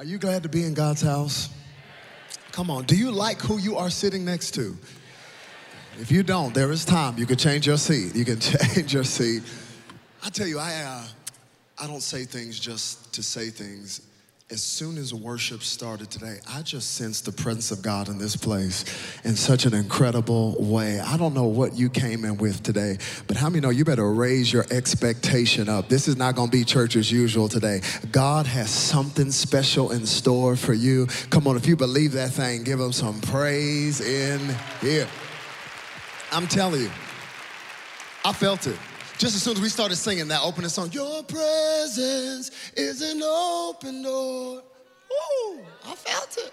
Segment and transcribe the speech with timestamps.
[0.00, 1.50] Are you glad to be in God's house?
[2.52, 4.74] Come on, do you like who you are sitting next to?
[5.98, 7.18] If you don't, there is time.
[7.18, 8.16] You can change your seat.
[8.16, 9.42] You can change your seat.
[10.24, 11.04] I tell you, I, uh,
[11.84, 14.00] I don't say things just to say things.
[14.52, 18.34] As soon as worship started today, I just sensed the presence of God in this
[18.34, 18.84] place
[19.22, 20.98] in such an incredible way.
[20.98, 22.98] I don't know what you came in with today,
[23.28, 25.88] but how many know you better raise your expectation up?
[25.88, 27.80] This is not going to be church as usual today.
[28.10, 31.06] God has something special in store for you.
[31.30, 34.40] Come on, if you believe that thing, give him some praise in
[34.80, 35.06] here.
[36.32, 36.90] I'm telling you,
[38.24, 38.76] I felt it.
[39.20, 44.02] Just as soon as we started singing that opening song, Your presence is an open
[44.02, 44.62] door.
[44.62, 46.50] Ooh, I felt it.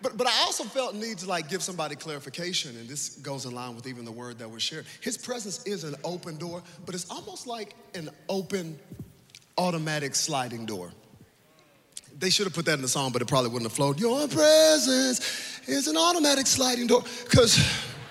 [0.00, 3.50] But, but I also felt need to like give somebody clarification, and this goes in
[3.56, 4.86] line with even the word that was shared.
[5.00, 8.78] His presence is an open door, but it's almost like an open
[9.58, 10.92] automatic sliding door.
[12.20, 13.98] They should have put that in the song, but it probably wouldn't have flowed.
[13.98, 17.56] Your presence is an automatic sliding door, because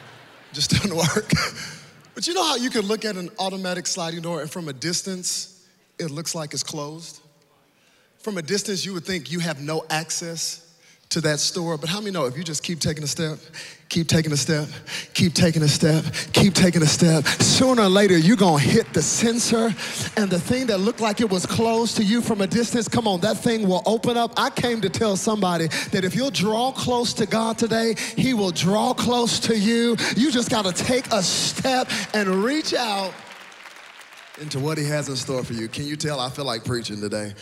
[0.52, 1.32] just doesn't work.
[2.22, 4.74] But you know how you can look at an automatic sliding door and from a
[4.74, 5.66] distance,
[5.98, 7.20] it looks like it's closed?
[8.20, 10.71] From a distance, you would think you have no access
[11.12, 11.78] to that store.
[11.78, 13.38] But how many know if you just keep taking a step,
[13.90, 14.68] keep taking a step,
[15.14, 19.02] keep taking a step, keep taking a step, sooner or later you're gonna hit the
[19.02, 19.76] sensor
[20.16, 23.08] and the thing that looked like it was closed to you from a distance, come
[23.08, 24.34] on, that thing will open up.
[24.38, 28.52] I came to tell somebody that if you'll draw close to God today, He will
[28.52, 29.98] draw close to you.
[30.16, 33.14] You just gotta take a step and reach out
[34.40, 35.68] into what He has in store for you.
[35.68, 37.34] Can you tell I feel like preaching today?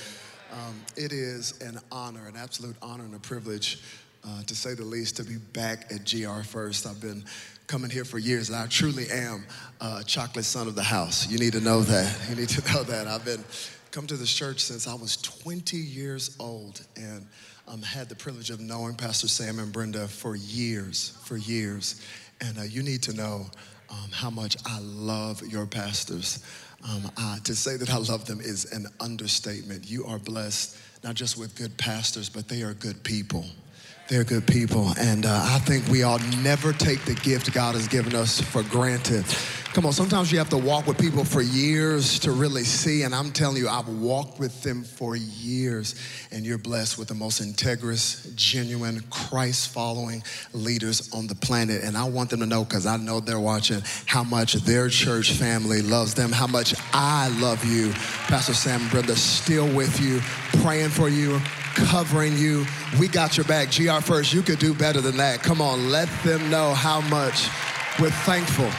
[0.51, 3.81] Um, it is an honor, an absolute honor and a privilege,
[4.25, 6.87] uh, to say the least, to be back at GR First.
[6.87, 7.23] I've been
[7.67, 9.45] coming here for years, and I truly am
[9.79, 11.29] a chocolate son of the house.
[11.29, 12.17] You need to know that.
[12.29, 13.07] You need to know that.
[13.07, 13.43] I've been
[13.91, 17.27] come to this church since I was 20 years old, and
[17.67, 22.01] um, had the privilege of knowing Pastor Sam and Brenda for years, for years.
[22.41, 23.45] And uh, you need to know
[23.89, 26.43] um, how much I love your pastors.
[26.83, 27.11] Um,
[27.43, 29.89] to say that I love them is an understatement.
[29.89, 33.45] You are blessed not just with good pastors, but they are good people.
[34.09, 34.91] They're good people.
[34.99, 38.63] And uh, I think we all never take the gift God has given us for
[38.63, 39.23] granted.
[39.71, 43.03] Come on, sometimes you have to walk with people for years to really see.
[43.03, 45.93] And I'm telling you, I've walked with them for years.
[46.31, 51.83] And you're blessed with the most integrous, genuine, Christ following leaders on the planet.
[51.83, 55.33] And I want them to know, because I know they're watching, how much their church
[55.33, 57.91] family loves them, how much I love you.
[58.27, 60.19] Pastor Sam Brenda, still with you,
[60.63, 61.39] praying for you,
[61.75, 62.65] covering you.
[62.99, 63.69] We got your back.
[63.71, 65.43] GR First, you could do better than that.
[65.43, 67.47] Come on, let them know how much
[67.99, 68.71] we're thankful.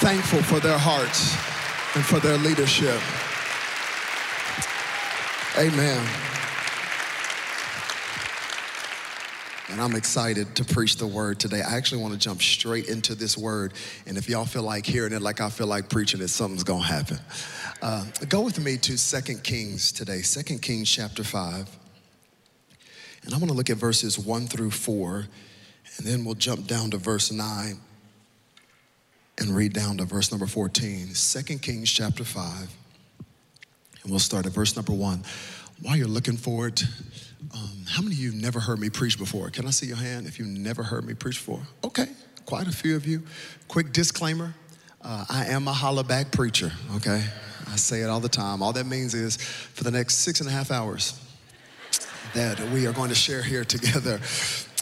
[0.00, 1.34] Thankful for their hearts
[1.96, 3.00] and for their leadership.
[5.58, 6.06] Amen.
[9.70, 11.62] And I'm excited to preach the word today.
[11.62, 13.74] I actually want to jump straight into this word.
[14.06, 16.82] And if y'all feel like hearing it like I feel like preaching it, something's going
[16.82, 17.18] to happen.
[17.82, 21.68] Uh, go with me to Second Kings today, Second Kings chapter 5.
[23.24, 25.26] And I'm going to look at verses 1 through 4,
[25.96, 27.78] and then we'll jump down to verse 9
[29.40, 31.08] and read down to verse number 14.
[31.14, 32.44] 2 Kings chapter 5,
[34.02, 35.22] and we'll start at verse number 1.
[35.82, 36.82] While you're looking for it,
[37.54, 39.50] um, how many of you never heard me preach before?
[39.50, 41.62] Can I see your hand if you never heard me preach before?
[41.84, 42.08] Okay,
[42.46, 43.22] quite a few of you.
[43.68, 44.54] Quick disclaimer
[45.02, 47.24] uh, I am a holla back preacher, okay?
[47.70, 48.62] I say it all the time.
[48.62, 51.18] All that means is for the next six and a half hours
[52.34, 54.20] that we are going to share here together,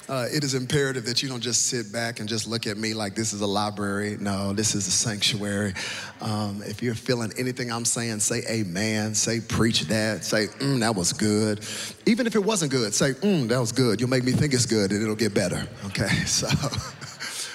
[0.09, 2.94] uh, it is imperative that you don't just sit back and just look at me
[2.94, 4.17] like this is a library.
[4.21, 5.75] No, this is a sanctuary.
[6.21, 10.95] Um, if you're feeling anything I'm saying, say amen, say preach that, say, mm, that
[10.95, 11.65] was good.
[12.06, 14.00] Even if it wasn't good, say, mm, that was good.
[14.00, 15.66] You'll make me think it's good and it'll get better.
[15.87, 16.49] Okay, so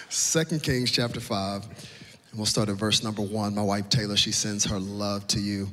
[0.10, 1.74] Second Kings chapter 5, and
[2.36, 3.56] we'll start at verse number 1.
[3.56, 5.70] My wife Taylor, she sends her love to you.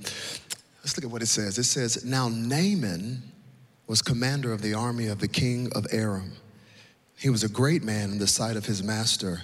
[0.81, 1.59] Let's look at what it says.
[1.59, 3.22] It says, Now Naaman
[3.88, 6.32] was commander of the army of the king of Aram.
[7.19, 9.43] He was a great man in the sight of his master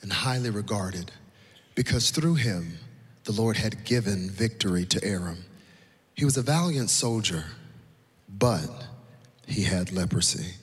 [0.00, 1.12] and highly regarded,
[1.74, 2.78] because through him
[3.24, 5.44] the Lord had given victory to Aram.
[6.14, 7.44] He was a valiant soldier,
[8.26, 8.70] but
[9.46, 10.54] he had leprosy.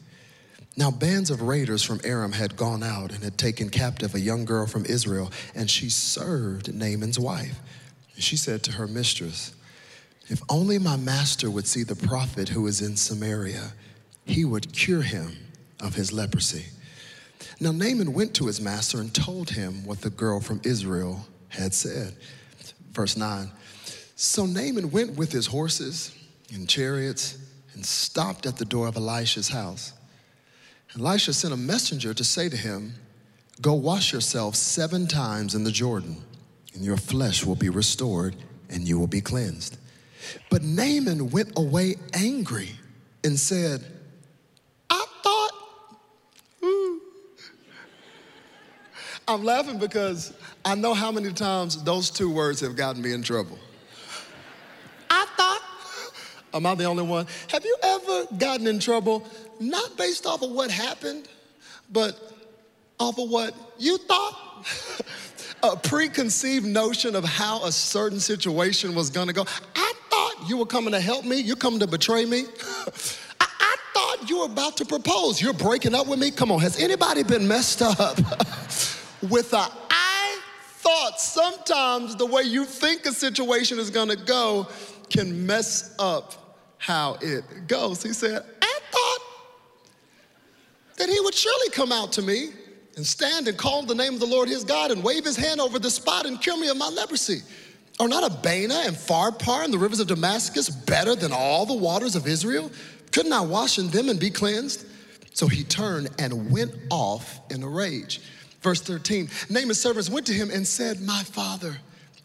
[0.75, 4.43] Now, bands of raiders from Aram had gone out and had taken captive a young
[4.43, 7.59] girl from Israel, and she served Naaman's wife.
[8.15, 9.53] And she said to her mistress,
[10.27, 13.73] If only my master would see the prophet who is in Samaria,
[14.25, 15.37] he would cure him
[15.79, 16.65] of his leprosy.
[17.59, 21.73] Now, Naaman went to his master and told him what the girl from Israel had
[21.73, 22.15] said.
[22.91, 23.49] Verse 9
[24.15, 26.15] So Naaman went with his horses
[26.53, 27.37] and chariots
[27.73, 29.93] and stopped at the door of Elisha's house.
[30.97, 32.95] Elisha sent a messenger to say to him,
[33.61, 36.17] Go wash yourself seven times in the Jordan,
[36.73, 38.35] and your flesh will be restored,
[38.69, 39.77] and you will be cleansed.
[40.49, 42.71] But Naaman went away angry
[43.23, 43.83] and said,
[44.89, 45.51] I thought,
[46.63, 47.01] ooh.
[49.29, 50.33] I'm laughing because
[50.63, 53.59] I know how many times those two words have gotten me in trouble.
[55.09, 55.61] I thought,
[56.53, 57.27] am I the only one?
[57.49, 59.27] Have you ever gotten in trouble
[59.59, 61.27] not based off of what happened,
[61.91, 62.17] but
[63.01, 64.65] off of what you thought?
[65.63, 69.45] a preconceived notion of how a certain situation was gonna go.
[69.75, 72.45] I thought you were coming to help me, you're coming to betray me.
[73.41, 76.31] I, I thought you were about to propose, you're breaking up with me.
[76.31, 78.17] Come on, has anybody been messed up
[79.21, 84.67] with a I thought sometimes the way you think a situation is gonna go
[85.09, 88.03] can mess up how it goes.
[88.03, 89.21] He said, I thought
[90.97, 92.49] that he would surely come out to me
[92.95, 95.61] and stand and call the name of the Lord his God and wave his hand
[95.61, 97.41] over the spot and cure me of my leprosy.
[97.99, 102.15] Are not Abana and Pharpar and the rivers of Damascus better than all the waters
[102.15, 102.71] of Israel?
[103.11, 104.85] Couldn't I wash in them and be cleansed?
[105.33, 108.21] So he turned and went off in a rage.
[108.67, 111.77] Verse 13 Naaman's servants went to him and said, My father,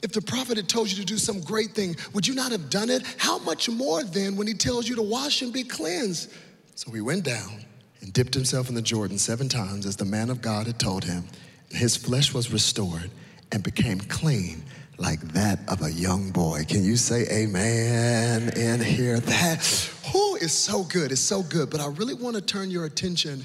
[0.03, 2.69] if the prophet had told you to do some great thing, would you not have
[2.69, 3.05] done it?
[3.17, 6.33] How much more then when he tells you to wash and be cleansed?
[6.75, 7.65] So he went down
[8.01, 11.05] and dipped himself in the Jordan seven times as the man of God had told
[11.05, 11.23] him.
[11.71, 13.13] And his flesh was restored
[13.53, 14.65] and became clean
[14.99, 16.65] like that of a young boy.
[16.69, 19.21] Can you say amen in here?
[19.21, 19.65] That
[20.13, 21.71] who is so good, it's so good.
[21.71, 23.45] But I really want to turn your attention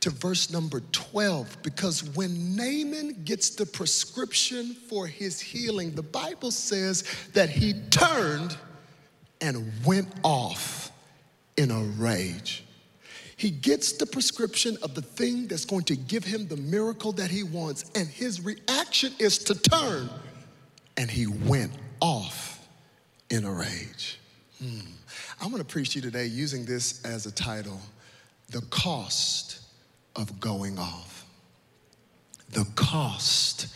[0.00, 6.50] to verse number 12 because when Naaman gets the prescription for his healing, the Bible
[6.50, 7.04] says
[7.34, 8.56] that he turned
[9.40, 10.90] and went off
[11.56, 12.64] in a rage.
[13.36, 17.30] He gets the prescription of the thing that's going to give him the miracle that
[17.30, 20.10] he wants, and his reaction is to turn,
[20.98, 22.66] and he went off
[23.30, 24.18] in a rage.
[24.58, 24.80] Hmm.
[25.40, 27.80] I'm gonna preach to you today using this as a title
[28.50, 29.59] The Cost
[30.16, 31.26] of Going Off.
[32.50, 33.68] The cost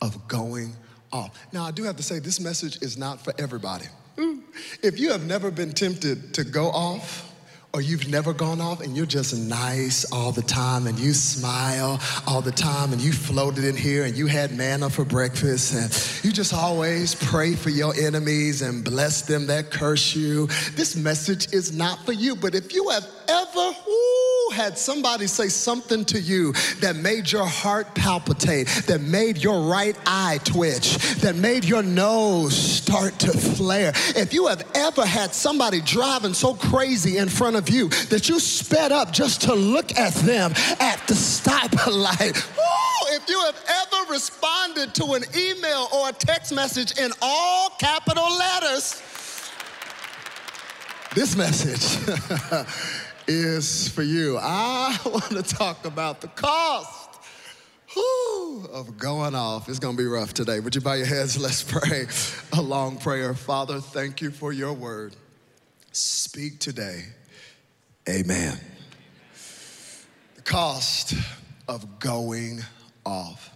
[0.00, 0.74] of going
[1.12, 1.38] off.
[1.52, 3.86] Now, I do have to say, this message is not for everybody.
[4.16, 4.42] Mm.
[4.82, 7.24] If you have never been tempted to go off,
[7.74, 12.00] or you've never gone off and you're just nice all the time and you smile
[12.26, 16.24] all the time and you floated in here and you had manna for breakfast and
[16.24, 20.46] you just always pray for your enemies and bless them that curse you.
[20.76, 25.48] This message is not for you, but if you have ever woo, had somebody say
[25.48, 31.36] something to you that made your heart palpitate, that made your right eye twitch, that
[31.36, 37.18] made your nose start to flare, if you have ever had somebody driving so crazy
[37.18, 41.14] in front of you that you sped up just to look at them at the
[41.14, 47.10] stoplight, woo, if you have ever responded to an email or a text message in
[47.20, 49.02] all capital letters,
[51.14, 51.98] this message
[53.28, 54.38] is for you.
[54.40, 57.20] I want to talk about the cost
[58.72, 59.68] of going off.
[59.68, 60.60] It's going to be rough today.
[60.60, 61.38] Would you bow your heads?
[61.40, 62.06] Let's pray
[62.52, 63.34] a long prayer.
[63.34, 65.14] Father, thank you for your word.
[65.92, 67.04] Speak today.
[68.08, 68.58] Amen.
[70.36, 71.14] The cost
[71.68, 72.60] of going
[73.04, 73.50] off.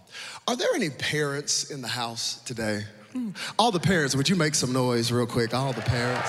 [0.46, 2.84] Are there any parents in the house today?
[3.12, 3.30] Hmm.
[3.58, 5.54] All the parents, would you make some noise real quick?
[5.54, 6.28] All the parents.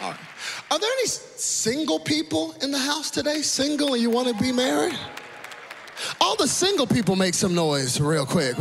[0.00, 0.20] All right.
[0.72, 3.42] Are there any single people in the house today?
[3.42, 4.98] Single and you want to be married?
[6.18, 8.56] All the single people make some noise real quick.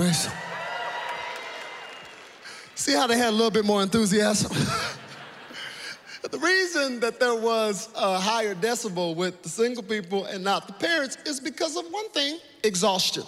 [2.76, 4.52] See how they had a little bit more enthusiasm?
[6.30, 10.74] the reason that there was a higher decibel with the single people and not the
[10.74, 13.24] parents is because of one thing exhaustion.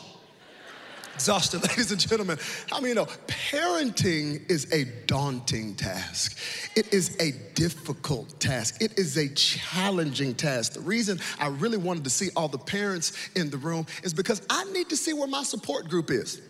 [1.16, 2.38] Exhaustion, ladies and gentlemen.
[2.70, 6.38] How many know parenting is a daunting task?
[6.76, 8.82] It is a difficult task.
[8.82, 10.74] It is a challenging task.
[10.74, 14.42] The reason I really wanted to see all the parents in the room is because
[14.50, 16.42] I need to see where my support group is.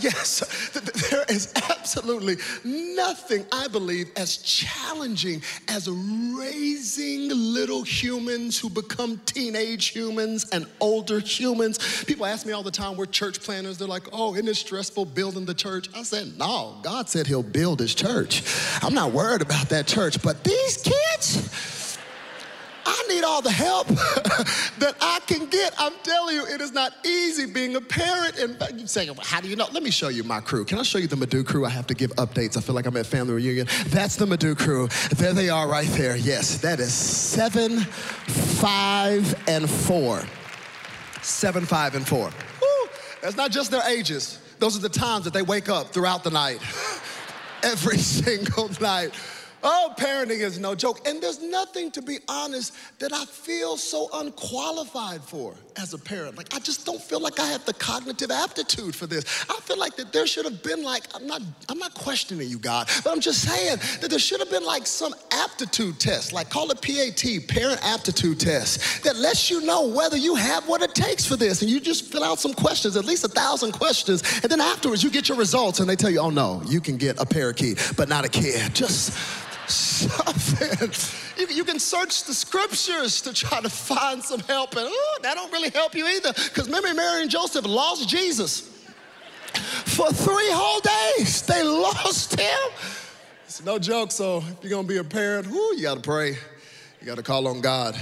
[0.00, 0.70] Yes,
[1.10, 9.86] there is absolutely nothing, I believe, as challenging as raising little humans who become teenage
[9.88, 12.04] humans and older humans.
[12.04, 13.78] People ask me all the time, we're church planners.
[13.78, 15.88] They're like, oh, isn't it stressful building the church?
[15.94, 18.42] I said, no, God said He'll build His church.
[18.82, 21.48] I'm not worried about that church, but these kids,
[22.86, 23.86] I need all the help
[24.78, 25.74] that I can get.
[25.78, 28.38] I'm telling you, it is not easy being a parent.
[28.38, 29.66] And you say, well, how do you know?
[29.72, 30.64] Let me show you my crew.
[30.64, 31.64] Can I show you the Madu crew?
[31.64, 32.56] I have to give updates.
[32.56, 33.66] I feel like I'm at family reunion.
[33.86, 34.88] That's the Madu crew.
[35.16, 36.16] There they are right there.
[36.16, 40.22] Yes, that is seven, five, and four.
[41.22, 42.26] Seven, five, and four.
[42.60, 42.88] Woo.
[43.22, 44.38] That's not just their ages.
[44.58, 46.60] Those are the times that they wake up throughout the night.
[47.62, 49.12] Every single night.
[49.66, 51.08] Oh, parenting is no joke.
[51.08, 56.36] And there's nothing, to be honest, that I feel so unqualified for as a parent.
[56.36, 59.24] Like, I just don't feel like I have the cognitive aptitude for this.
[59.48, 61.40] I feel like that there should have been like, I'm not,
[61.70, 64.86] I'm not questioning you, God, but I'm just saying that there should have been like
[64.86, 70.18] some aptitude test, like call it PAT, parent aptitude test, that lets you know whether
[70.18, 71.62] you have what it takes for this.
[71.62, 74.22] And you just fill out some questions, at least a thousand questions.
[74.42, 76.98] And then afterwards, you get your results and they tell you, oh no, you can
[76.98, 78.74] get a parakeet, but not a kid.
[78.74, 79.16] Just,
[79.68, 80.90] something.
[81.38, 85.34] You, you, can search the scriptures to try to find some help, and oh, that
[85.34, 86.32] don't really help you either.
[86.32, 88.60] Because remember, Mary and Joseph lost Jesus
[89.84, 91.42] for three whole days.
[91.42, 92.70] They lost him.
[93.44, 94.10] It's no joke.
[94.10, 96.30] So if you're gonna be a parent, whoo, you gotta pray.
[97.00, 97.98] You gotta call on God.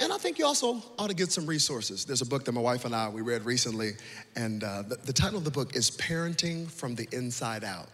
[0.00, 2.04] And I think you also ought to get some resources.
[2.04, 3.92] There's a book that my wife and I we read recently,
[4.34, 7.88] and uh, the, the title of the book is "Parenting from the Inside Out."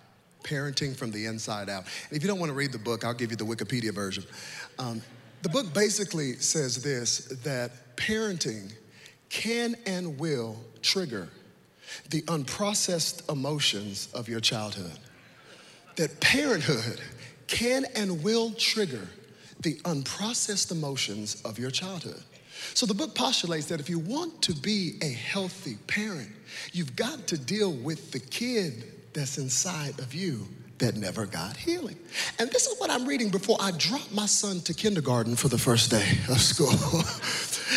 [0.48, 1.84] Parenting from the Inside Out.
[2.08, 4.24] And if you don't want to read the book, I'll give you the Wikipedia version.
[4.78, 5.02] Um,
[5.42, 8.72] the book basically says this that parenting
[9.28, 11.28] can and will trigger
[12.10, 14.98] the unprocessed emotions of your childhood.
[15.96, 17.00] That parenthood
[17.46, 19.06] can and will trigger
[19.60, 22.22] the unprocessed emotions of your childhood.
[22.74, 26.30] So the book postulates that if you want to be a healthy parent,
[26.72, 28.84] you've got to deal with the kid
[29.18, 30.46] that's inside of you
[30.78, 31.96] that never got healing.
[32.38, 35.58] And this is what I'm reading before I drop my son to kindergarten for the
[35.58, 36.70] first day of school.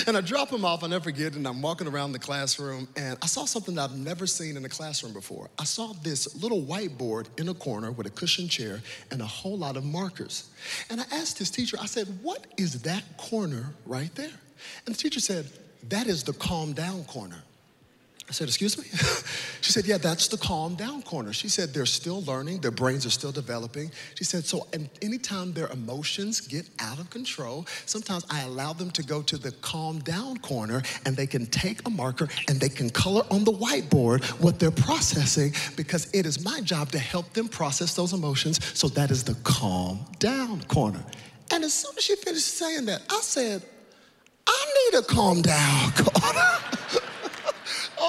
[0.08, 3.18] and I drop him off, I never forget, and I'm walking around the classroom, and
[3.24, 5.50] I saw something that I've never seen in a classroom before.
[5.58, 8.80] I saw this little whiteboard in a corner with a cushioned chair
[9.10, 10.52] and a whole lot of markers.
[10.92, 14.38] And I asked his teacher, I said, What is that corner right there?
[14.86, 15.48] And the teacher said,
[15.90, 17.42] That is the calm down corner.
[18.32, 18.86] I said, Excuse me?
[19.62, 21.34] she said, Yeah, that's the calm down corner.
[21.34, 23.92] She said, They're still learning, their brains are still developing.
[24.16, 28.90] She said, So and anytime their emotions get out of control, sometimes I allow them
[28.92, 32.70] to go to the calm down corner and they can take a marker and they
[32.70, 37.34] can color on the whiteboard what they're processing because it is my job to help
[37.34, 38.64] them process those emotions.
[38.80, 41.04] So that is the calm down corner.
[41.52, 43.62] And as soon as she finished saying that, I said,
[44.48, 46.81] I need a calm down corner.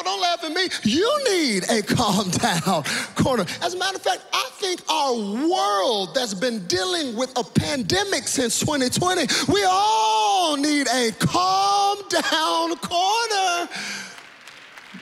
[0.03, 0.69] Don't laugh at me.
[0.85, 3.45] You need a calm down corner.
[3.61, 8.29] As a matter of fact, I think our world that's been dealing with a pandemic
[8.29, 13.69] since 2020, we all need a calm down corner.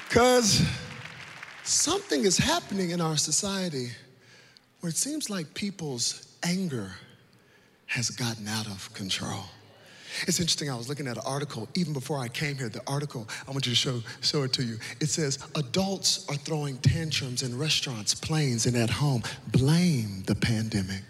[0.09, 0.63] Because
[1.63, 3.91] something is happening in our society
[4.81, 6.91] where it seems like people's anger
[7.87, 9.45] has gotten out of control.
[10.27, 12.69] It's interesting, I was looking at an article even before I came here.
[12.69, 14.79] The article, I want you to show, show it to you.
[15.01, 19.23] It says, Adults are throwing tantrums in restaurants, planes, and at home.
[19.53, 21.03] Blame the pandemic.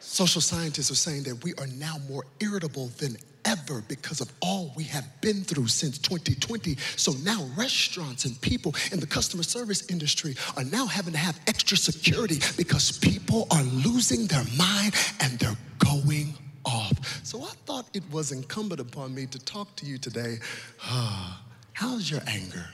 [0.00, 4.72] Social scientists are saying that we are now more irritable than ever because of all
[4.76, 6.76] we have been through since 2020.
[6.96, 11.38] So now restaurants and people in the customer service industry are now having to have
[11.46, 16.34] extra security because people are losing their mind and they're going
[16.68, 17.24] off.
[17.24, 20.38] So I thought it was incumbent upon me to talk to you today.
[21.72, 22.66] How's your anger?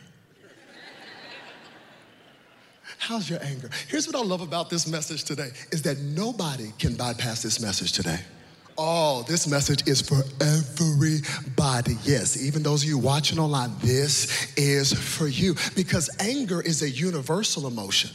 [2.98, 3.68] How's your anger?
[3.88, 7.92] Here's what I love about this message today is that nobody can bypass this message
[7.92, 8.18] today.
[8.76, 11.96] Oh, this message is for everybody.
[12.02, 16.90] Yes, even those of you watching online, this is for you because anger is a
[16.90, 18.10] universal emotion.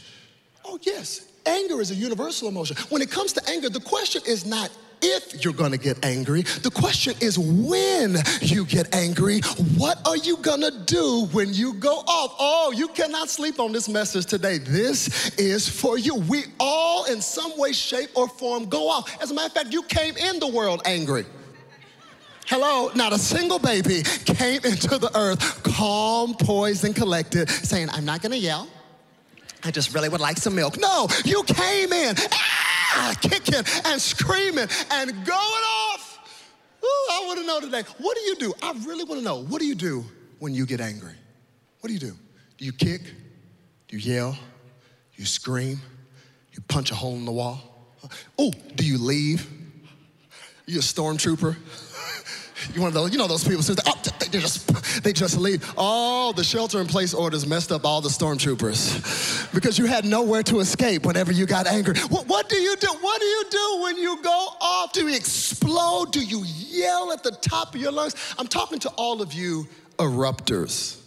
[0.64, 2.76] Oh, yes, anger is a universal emotion.
[2.90, 4.70] When it comes to anger, the question is not
[5.02, 6.42] if you're gonna get angry.
[6.42, 9.40] The question is when you get angry,
[9.76, 12.34] what are you gonna do when you go off?
[12.38, 14.58] Oh, you cannot sleep on this message today.
[14.58, 16.16] This is for you.
[16.16, 19.22] We all, in some way, shape, or form, go off.
[19.22, 21.26] As a matter of fact, you came in the world angry.
[22.46, 28.04] Hello, not a single baby came into the earth calm, poised, and collected, saying, I'm
[28.04, 28.68] not gonna yell.
[29.62, 30.78] I just really would like some milk.
[30.78, 32.16] No, you came in.
[32.32, 32.69] Ah!
[33.20, 36.18] Kicking and screaming and going off.
[36.82, 37.82] Ooh, I want to know today.
[37.98, 38.54] What do you do?
[38.62, 39.42] I really want to know.
[39.42, 40.04] What do you do
[40.38, 41.14] when you get angry?
[41.80, 42.16] What do you do?
[42.58, 43.02] Do you kick?
[43.88, 44.38] Do you yell?
[45.16, 45.80] You scream?
[46.52, 47.60] You punch a hole in the wall?
[48.38, 49.48] Oh, do you leave?
[50.66, 51.56] You a stormtrooper?
[52.74, 55.72] You one those, you know those people who oh, they just, they just leave.
[55.76, 60.42] Oh, the shelter in place orders messed up all the stormtroopers because you had nowhere
[60.44, 61.98] to escape whenever you got angry.
[62.08, 62.88] What, what do you do?
[63.00, 64.92] What do you do when you go off?
[64.92, 66.12] Do you explode?
[66.12, 68.14] Do you yell at the top of your lungs?
[68.38, 69.66] I'm talking to all of you
[69.98, 70.99] erupters.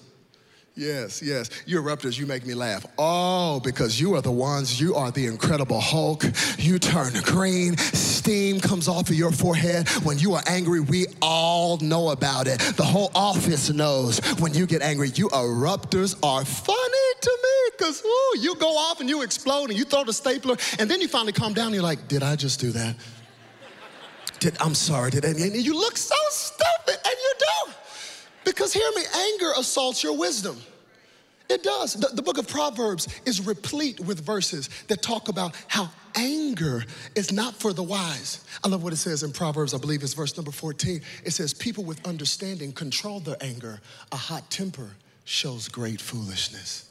[0.76, 1.52] Yes, yes.
[1.68, 2.84] You erupters, you make me laugh.
[2.98, 6.24] Oh, because you are the ones, you are the incredible Hulk.
[6.58, 9.88] You turn green, steam comes off of your forehead.
[10.04, 12.60] When you are angry, we all know about it.
[12.76, 15.10] The whole office knows when you get angry.
[15.14, 18.02] You erupters are funny to me because
[18.42, 21.34] you go off and you explode and you throw the stapler and then you finally
[21.34, 22.96] calm down and you're like, did I just do that?
[24.40, 25.30] Did, I'm sorry, did I?
[25.30, 27.74] And you look so stupid and you do.
[28.46, 30.58] Because hear me, anger assaults your wisdom.
[31.50, 31.94] It does.
[31.94, 36.84] The, the, book of Proverbs is replete with verses that talk about how anger
[37.16, 38.44] is not for the wise.
[38.64, 41.02] I love what it says in Proverbs, I believe it's verse number 14.
[41.26, 43.82] It says, People with understanding control their anger.
[44.12, 44.92] A hot temper
[45.26, 46.90] shows great foolishness.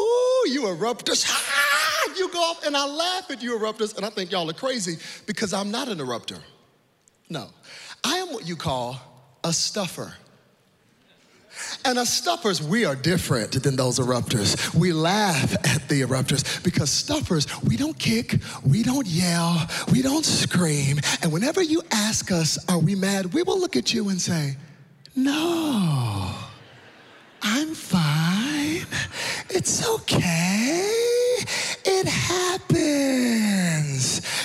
[0.00, 1.24] Ooh, you erupters.
[1.28, 4.54] Ah, you go off, and I laugh at you erupters, and I think y'all are
[4.54, 6.38] crazy because I'm not an erupter.
[7.28, 7.48] No,
[8.02, 9.00] I am what you call
[9.44, 10.14] a stuffer.
[11.84, 14.74] And as stuffers, we are different than those erupters.
[14.74, 20.24] We laugh at the erupters because stuffers, we don't kick, we don't yell, we don't
[20.24, 20.98] scream.
[21.22, 23.32] And whenever you ask us, are we mad?
[23.34, 24.56] We will look at you and say,
[25.16, 26.34] no,
[27.42, 28.86] I'm fine.
[29.50, 30.90] It's okay.
[31.84, 33.12] It happens.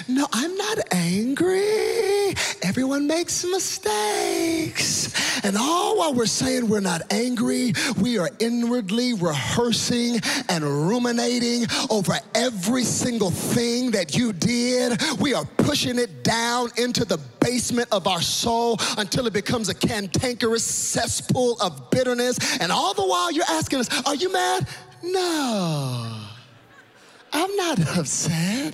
[0.09, 1.98] No, I'm not angry.
[2.79, 5.43] Everyone makes mistakes.
[5.43, 12.17] And all while we're saying we're not angry, we are inwardly rehearsing and ruminating over
[12.33, 14.97] every single thing that you did.
[15.19, 19.75] We are pushing it down into the basement of our soul until it becomes a
[19.75, 22.61] cantankerous cesspool of bitterness.
[22.61, 24.69] And all the while you're asking us, Are you mad?
[25.03, 26.17] No,
[27.33, 28.73] I'm not upset.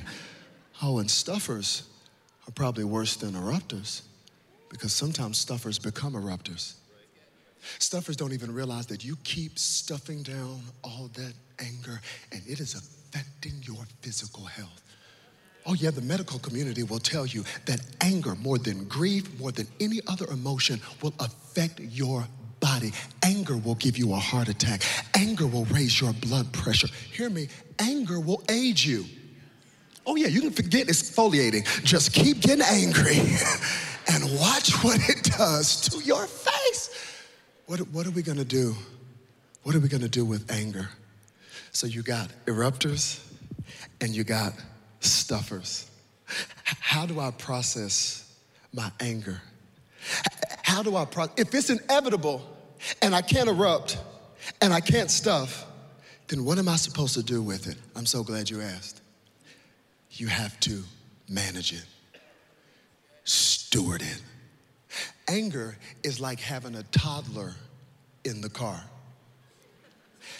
[0.84, 1.90] Oh, and stuffers
[2.48, 4.02] are probably worse than erupters
[4.70, 6.76] because sometimes stuffers become erupters.
[7.80, 12.00] Stuffers don't even realize that you keep stuffing down all that anger
[12.32, 14.82] and it is affecting your physical health.
[15.66, 19.68] Oh, yeah, the medical community will tell you that anger, more than grief, more than
[19.80, 22.28] any other emotion, will affect your
[22.60, 22.92] body.
[23.24, 24.84] Anger will give you a heart attack.
[25.16, 26.88] Anger will raise your blood pressure.
[27.12, 27.48] Hear me,
[27.80, 29.06] anger will age you.
[30.06, 31.66] Oh, yeah, you can forget exfoliating.
[31.84, 33.18] Just keep getting angry
[34.08, 37.24] and watch what it does to your face.
[37.66, 38.76] What, what are we gonna do?
[39.64, 40.90] What are we gonna do with anger?
[41.72, 43.20] So you got erupters
[44.00, 44.54] and you got
[45.00, 45.90] stuffers.
[46.64, 48.38] How do I process
[48.74, 49.42] my anger?
[50.64, 51.34] How do I process?
[51.38, 52.44] If it's inevitable
[53.02, 53.98] and I can't erupt
[54.62, 55.66] and I can't stuff,
[56.28, 57.78] then what am I supposed to do with it?
[57.96, 59.02] I'm so glad you asked
[60.20, 60.84] you have to
[61.30, 61.86] manage it,
[63.24, 64.22] steward it.
[65.28, 67.54] Anger is like having a toddler
[68.24, 68.82] in the car.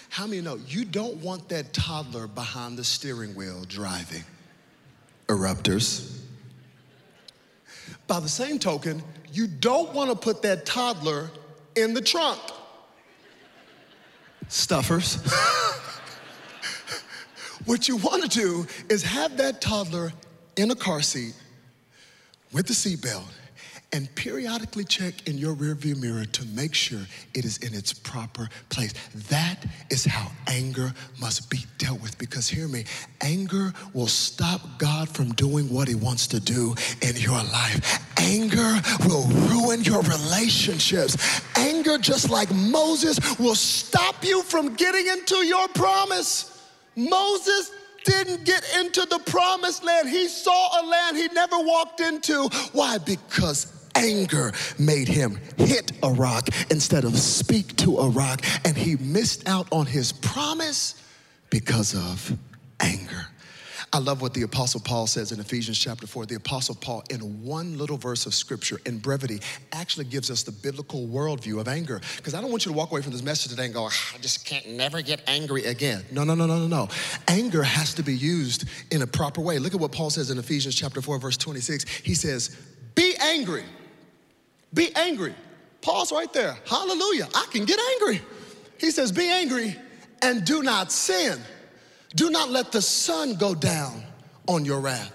[0.10, 4.24] How many know you don't want that toddler behind the steering wheel driving?
[5.28, 6.22] Erupters.
[8.08, 11.30] By the same token, you don't want to put that toddler
[11.76, 12.40] in the trunk.
[14.48, 15.18] Stuffers.
[17.66, 20.14] What you want to do is have that toddler
[20.56, 21.34] in a car seat
[22.52, 23.26] with the seatbelt
[23.92, 27.00] and periodically check in your rearview mirror to make sure
[27.34, 28.94] it is in its proper place.
[29.30, 32.18] That is how anger must be dealt with.
[32.18, 32.86] Because hear me,
[33.22, 38.04] anger will stop God from doing what he wants to do in your life.
[38.18, 41.42] Anger will ruin your relationships.
[41.56, 46.55] Anger, just like Moses, will stop you from getting into your promise.
[46.96, 47.72] Moses
[48.04, 50.08] didn't get into the promised land.
[50.10, 52.48] He saw a land he never walked into.
[52.72, 52.98] Why?
[53.00, 58.42] Because anger made him hit a rock instead of speak to a rock.
[58.64, 61.02] And he missed out on his promise
[61.50, 62.38] because of
[62.80, 63.28] anger.
[63.96, 66.26] I love what the Apostle Paul says in Ephesians chapter 4.
[66.26, 69.40] The Apostle Paul, in one little verse of scripture, in brevity,
[69.72, 72.02] actually gives us the biblical worldview of anger.
[72.18, 74.14] Because I don't want you to walk away from this message today and go, ah,
[74.14, 76.04] I just can't never get angry again.
[76.12, 76.90] No, no, no, no, no, no.
[77.30, 79.60] Anger has to be used in a proper way.
[79.60, 81.86] Look at what Paul says in Ephesians chapter 4, verse 26.
[81.86, 82.54] He says,
[82.96, 83.64] Be angry.
[84.74, 85.34] Be angry.
[85.80, 86.58] Pause right there.
[86.68, 87.30] Hallelujah.
[87.34, 88.22] I can get angry.
[88.78, 89.74] He says, Be angry
[90.22, 91.40] and do not sin.
[92.16, 94.04] Do not let the sun go down
[94.48, 95.15] on your wrath.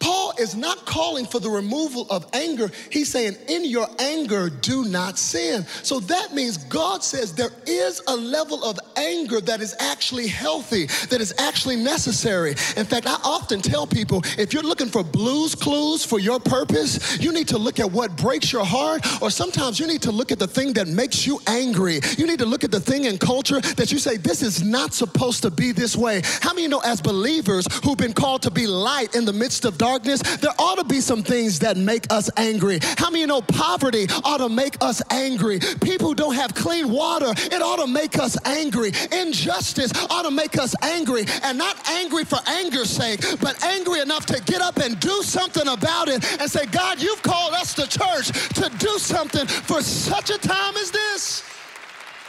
[0.00, 2.70] Paul is not calling for the removal of anger.
[2.90, 5.64] He's saying, in your anger, do not sin.
[5.82, 10.86] So that means God says there is a level of anger that is actually healthy,
[11.10, 12.50] that is actually necessary.
[12.76, 17.20] In fact, I often tell people if you're looking for Blue's Clues for your purpose,
[17.20, 20.32] you need to look at what breaks your heart, or sometimes you need to look
[20.32, 22.00] at the thing that makes you angry.
[22.16, 24.94] You need to look at the thing in culture that you say, this is not
[24.94, 26.22] supposed to be this way.
[26.40, 29.64] How many you know, as believers who've been called to be light in the midst
[29.64, 32.78] of darkness, there ought to be some things that make us angry.
[32.96, 35.58] How many know poverty ought to make us angry?
[35.80, 38.92] People who don't have clean water, it ought to make us angry.
[39.12, 44.26] Injustice ought to make us angry, and not angry for anger's sake, but angry enough
[44.26, 47.86] to get up and do something about it and say, God, you've called us the
[47.86, 51.49] church to do something for such a time as this.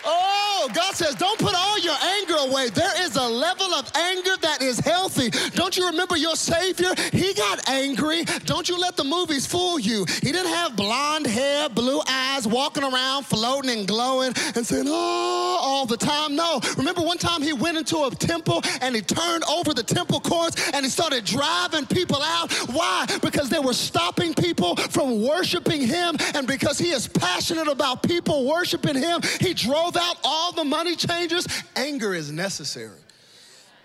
[0.05, 2.69] Oh, God says, don't put all your anger away.
[2.69, 5.29] There is a level of anger that is healthy.
[5.51, 6.93] Don't you remember your Savior?
[7.11, 8.23] He got angry.
[8.45, 10.05] Don't you let the movies fool you.
[10.21, 15.57] He didn't have blonde hair, blue eyes, walking around floating and glowing and saying, oh,
[15.61, 16.35] all the time.
[16.35, 16.59] No.
[16.77, 20.71] Remember one time he went into a temple and he turned over the temple courts
[20.73, 22.51] and he started driving people out.
[22.69, 23.05] Why?
[23.21, 26.17] Because they were stopping people from worshiping him.
[26.33, 30.95] And because he is passionate about people worshiping him, he drove out all the money
[30.95, 32.97] changers, anger is necessary.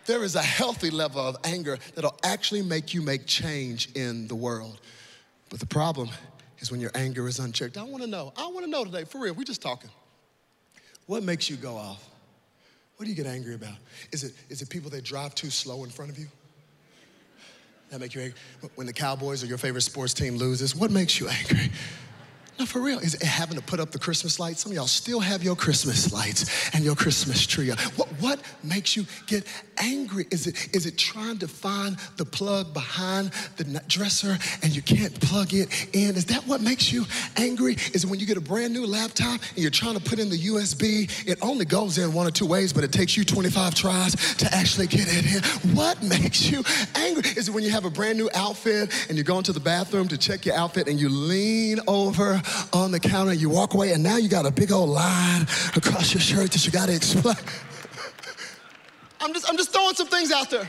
[0.07, 4.37] There is a healthy level of anger that'll actually make you make change in the
[4.37, 4.81] world.
[5.51, 6.09] But the problem
[6.59, 7.77] is when your anger is unchecked.
[7.77, 9.91] I wanna know, I wanna know today, for real, We're just talking.
[11.07, 12.09] What makes you go off?
[12.97, 13.77] What do you get angry about?
[14.11, 16.27] Is it, is it people that drive too slow in front of you?
[17.91, 18.39] That make you angry?
[18.75, 21.71] When the Cowboys or your favorite sports team loses, what makes you angry?
[22.59, 22.99] No, for real.
[23.01, 24.63] Is it having to put up the Christmas lights?
[24.63, 27.71] Some of y'all still have your Christmas lights and your Christmas tree.
[27.97, 30.27] What, what makes you get angry?
[30.31, 35.19] Is it, is it trying to find the plug behind the dresser and you can't
[35.21, 36.17] plug it in?
[36.17, 37.05] Is that what makes you
[37.37, 37.75] angry?
[37.93, 40.31] Is it when you get a brand new laptop and you're trying to put in
[40.31, 41.11] the USB?
[41.27, 44.55] It only goes in one or two ways, but it takes you 25 tries to
[44.55, 45.77] actually get it in.
[45.77, 46.65] What makes you
[46.95, 47.31] angry?
[47.37, 50.09] Is it when you have a brand new outfit and you go into the bathroom
[50.09, 52.41] to check your outfit and you lean over
[52.73, 55.43] on the counter, you walk away, and now you got a big old line
[55.75, 57.35] across your shirt that you got to explain.
[59.21, 60.69] I'm just, I'm just throwing some things out there.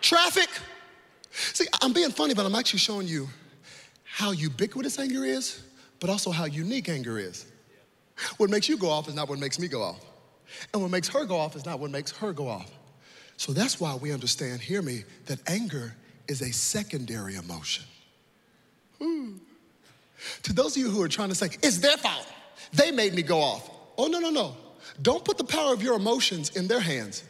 [0.00, 0.48] Traffic.
[1.30, 3.28] See, I'm being funny, but I'm actually showing you
[4.04, 5.64] how ubiquitous anger is,
[5.98, 7.46] but also how unique anger is.
[8.36, 10.04] What makes you go off is not what makes me go off.
[10.72, 12.70] And what makes her go off is not what makes her go off.
[13.36, 15.96] So that's why we understand, hear me, that anger
[16.28, 17.84] is a secondary emotion.
[19.02, 19.40] Ooh.
[20.44, 22.26] To those of you who are trying to say, it's their fault,
[22.72, 23.70] they made me go off.
[23.96, 24.56] Oh, no, no, no.
[25.02, 27.24] Don't put the power of your emotions in their hands.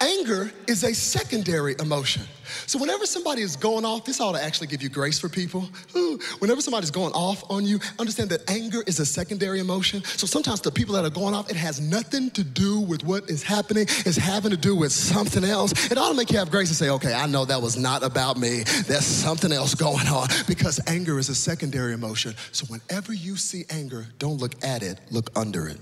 [0.00, 2.22] Anger is a secondary emotion.
[2.66, 5.68] So whenever somebody is going off, this ought to actually give you grace for people.
[5.96, 10.04] Ooh, whenever somebody's going off on you, understand that anger is a secondary emotion.
[10.04, 13.28] So sometimes the people that are going off, it has nothing to do with what
[13.28, 13.86] is happening.
[13.88, 15.90] It's having to do with something else.
[15.90, 18.04] It ought to make you have grace and say, okay, I know that was not
[18.04, 18.62] about me.
[18.86, 22.34] There's something else going on because anger is a secondary emotion.
[22.52, 25.78] So whenever you see anger, don't look at it, look under it.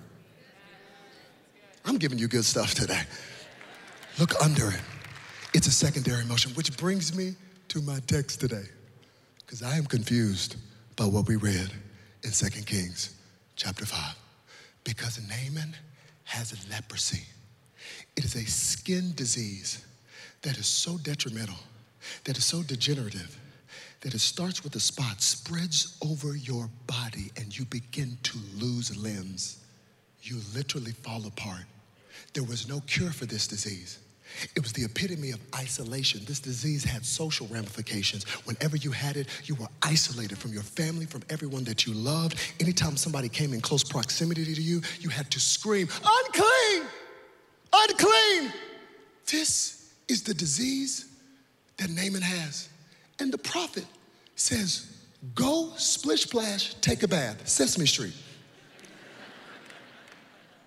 [1.85, 3.02] I'm giving you good stuff today.
[4.18, 4.81] Look under it.
[5.52, 7.35] It's a secondary emotion, which brings me
[7.68, 8.64] to my text today,
[9.44, 10.57] because I am confused
[10.96, 11.70] by what we read
[12.22, 13.14] in 2 Kings
[13.57, 14.14] chapter 5.
[14.85, 15.76] Because Naaman
[16.24, 17.24] has leprosy.
[18.16, 19.85] It is a skin disease
[20.42, 21.59] that is so detrimental,
[22.24, 23.38] that is so degenerative,
[24.00, 28.96] that it starts with a spot, spreads over your body, and you begin to lose
[28.96, 29.59] limbs.
[30.22, 31.64] You literally fall apart.
[32.33, 33.98] There was no cure for this disease.
[34.55, 36.20] It was the epitome of isolation.
[36.27, 38.25] This disease had social ramifications.
[38.44, 42.38] Whenever you had it, you were isolated from your family, from everyone that you loved.
[42.61, 46.88] Anytime somebody came in close proximity to you, you had to scream, unclean,
[47.72, 48.53] unclean.
[49.31, 51.07] This is the disease
[51.79, 52.68] that Naaman has.
[53.18, 53.87] And the prophet
[54.35, 54.92] says,
[55.35, 58.14] go splish splash, take a bath, Sesame Street.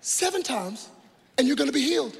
[0.00, 0.88] Seven times,
[1.38, 2.16] and you're gonna be healed.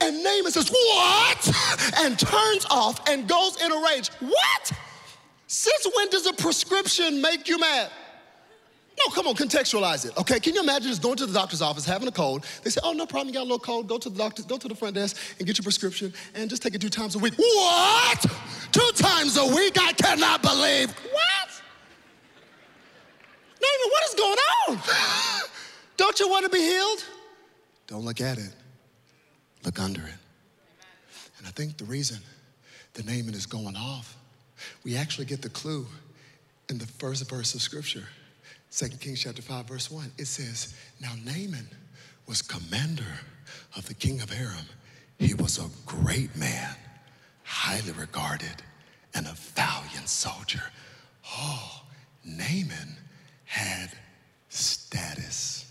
[0.00, 1.98] And Naaman says, What?
[1.98, 4.10] And turns off and goes in a rage.
[4.20, 4.72] What?
[5.46, 7.90] Since when does a prescription make you mad?
[8.98, 10.16] No, come on, contextualize it.
[10.18, 12.44] Okay, can you imagine just going to the doctor's office, having a cold?
[12.64, 13.86] They say, oh, no problem, you got a little cold.
[13.86, 16.62] Go to the doctor, go to the front desk and get your prescription and just
[16.62, 17.34] take it two times a week.
[17.36, 18.26] What?
[18.72, 19.80] Two times a week?
[19.80, 20.90] I cannot believe.
[20.90, 21.62] What?
[23.60, 24.78] Naaman, what is going on?
[25.96, 27.04] Don't you want to be healed?
[27.86, 28.52] Don't look at it
[29.64, 30.14] look under it.
[31.38, 32.18] And I think the reason
[32.94, 34.16] the Naaman is going off
[34.84, 35.86] We actually get the clue
[36.68, 38.08] in the first verse of scripture.
[38.70, 40.12] 2 Kings chapter 5, verse 1.
[40.18, 41.68] It says, Now Naaman
[42.26, 43.20] was commander
[43.76, 44.66] of the king of Aram.
[45.18, 46.74] He was a great man,
[47.44, 48.62] highly regarded,
[49.14, 50.62] and a valiant soldier.
[51.32, 51.82] Oh,
[52.24, 52.96] Naaman
[53.44, 53.90] had
[54.48, 55.64] status.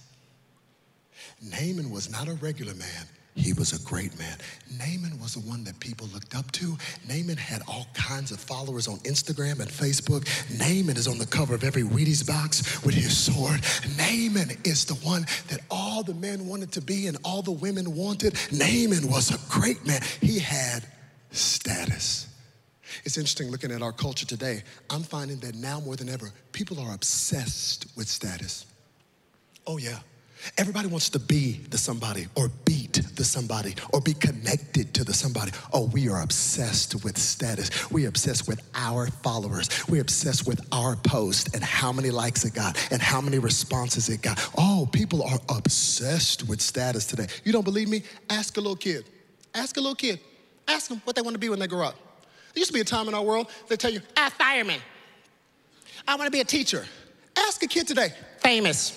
[1.42, 3.06] Naaman was not a regular man.
[3.38, 4.36] He was a great man.
[4.80, 6.76] Naaman was the one that people looked up to.
[7.08, 10.28] Naaman had all kinds of followers on Instagram and Facebook.
[10.58, 13.62] Naaman is on the cover of every Wheaties box with his sword.
[13.96, 17.96] Naaman is the one that all the men wanted to be and all the women
[17.96, 18.34] wanted.
[18.52, 20.02] Naaman was a great man.
[20.20, 20.84] He had
[21.30, 22.28] status.
[23.06, 24.64] It's interesting looking at our culture today.
[24.90, 28.66] I'm finding that now more than ever, people are obsessed with status.
[29.68, 30.00] Oh, yeah.
[30.58, 35.14] Everybody wants to be the somebody or beat the somebody or be connected to the
[35.14, 35.52] somebody.
[35.74, 37.92] Oh, we are obsessed with status.
[37.92, 39.70] We're obsessed with our followers.
[39.88, 44.10] We're obsessed with our post and how many likes it got and how many responses
[44.10, 44.40] it got.
[44.58, 47.28] Oh, people are obsessed with status today.
[47.44, 48.04] You don't believe me?
[48.30, 49.06] Ask a little kid.
[49.54, 50.20] Ask a little kid.
[50.68, 51.96] Ask them what they want to be when they grow up.
[52.54, 54.82] There used to be a time in our world they tell you, "I fireman.
[56.08, 56.88] I want to be a teacher."
[57.36, 58.94] Ask a kid today, famous.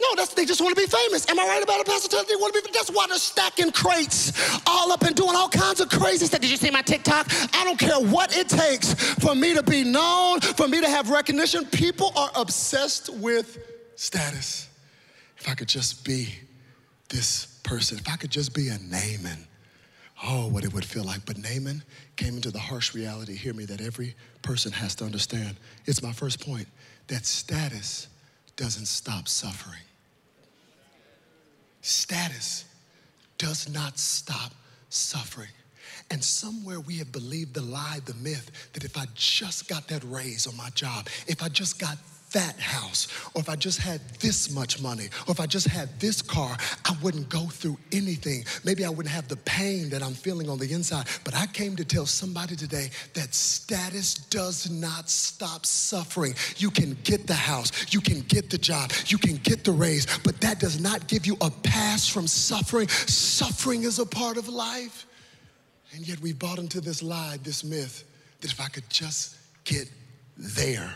[0.00, 1.28] No, that's, they just want to be famous.
[1.28, 2.26] Am I right about it, Pastor Ted?
[2.28, 5.80] They want to be That's why they're stacking crates all up and doing all kinds
[5.80, 6.40] of crazy stuff.
[6.40, 7.26] Did you see my TikTok?
[7.54, 11.10] I don't care what it takes for me to be known, for me to have
[11.10, 11.64] recognition.
[11.66, 13.58] People are obsessed with
[13.96, 14.68] status.
[15.36, 16.28] If I could just be
[17.08, 19.46] this person, if I could just be a Naaman,
[20.24, 21.26] oh, what it would feel like.
[21.26, 21.82] But Naaman
[22.16, 25.56] came into the harsh reality, hear me, that every person has to understand.
[25.86, 26.68] It's my first point
[27.08, 28.06] that status
[28.56, 29.78] doesn't stop suffering
[31.80, 32.64] status
[33.38, 34.52] does not stop
[34.88, 35.48] suffering.
[36.10, 40.02] And somewhere we have believed the lie, the myth, that if I just got that
[40.04, 41.98] raise on my job, if I just got
[42.32, 45.88] that house, or if I just had this much money, or if I just had
[45.98, 48.44] this car, I wouldn't go through anything.
[48.64, 51.06] Maybe I wouldn't have the pain that I'm feeling on the inside.
[51.24, 56.34] But I came to tell somebody today that status does not stop suffering.
[56.56, 60.06] You can get the house, you can get the job, you can get the raise,
[60.18, 62.88] but that does not give you a pass from suffering.
[62.88, 65.06] Suffering is a part of life.
[65.94, 68.04] And yet we bought into this lie, this myth,
[68.40, 69.88] that if I could just get
[70.36, 70.94] there,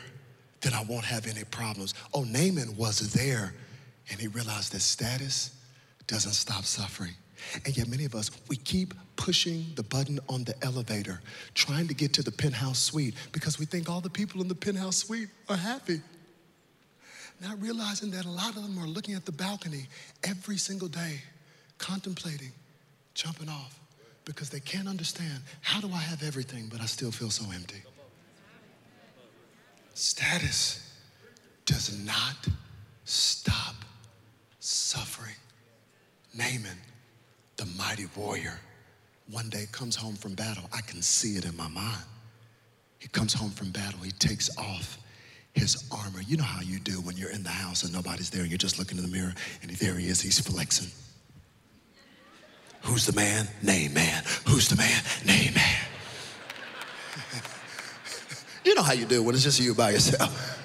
[0.62, 1.94] then I won't have any problems.
[2.14, 3.53] Oh, Naaman was there
[4.11, 5.55] and he realized that status
[6.07, 7.14] doesn't stop suffering.
[7.64, 11.20] And yet, many of us, we keep pushing the button on the elevator,
[11.55, 14.55] trying to get to the penthouse suite because we think all the people in the
[14.55, 16.01] penthouse suite are happy.
[17.40, 19.88] Not realizing that a lot of them are looking at the balcony
[20.22, 21.20] every single day,
[21.79, 22.53] contemplating,
[23.14, 23.79] jumping off
[24.25, 27.83] because they can't understand how do I have everything, but I still feel so empty.
[29.94, 30.90] Status
[31.64, 32.37] does not
[33.05, 33.74] stop
[34.61, 35.35] suffering.
[36.37, 36.78] Naaman,
[37.57, 38.59] the mighty warrior,
[39.31, 40.64] one day comes home from battle.
[40.72, 42.05] I can see it in my mind.
[42.98, 44.00] He comes home from battle.
[44.00, 44.98] He takes off
[45.55, 46.22] his armor.
[46.22, 48.59] You know how you do when you're in the house and nobody's there and you're
[48.59, 50.90] just looking in the mirror and there he is, he's flexing.
[52.83, 53.46] Who's the man?
[53.62, 54.24] Name man.
[54.46, 55.02] Who's the man?
[55.24, 55.81] Name man.
[58.64, 60.61] You know how you do when it's just you by yourself.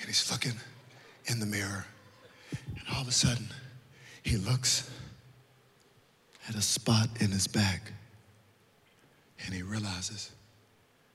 [0.00, 0.54] And he's looking
[1.26, 1.84] in the mirror,
[2.50, 3.46] and all of a sudden,
[4.22, 4.90] he looks
[6.48, 7.92] at a spot in his back,
[9.44, 10.32] and he realizes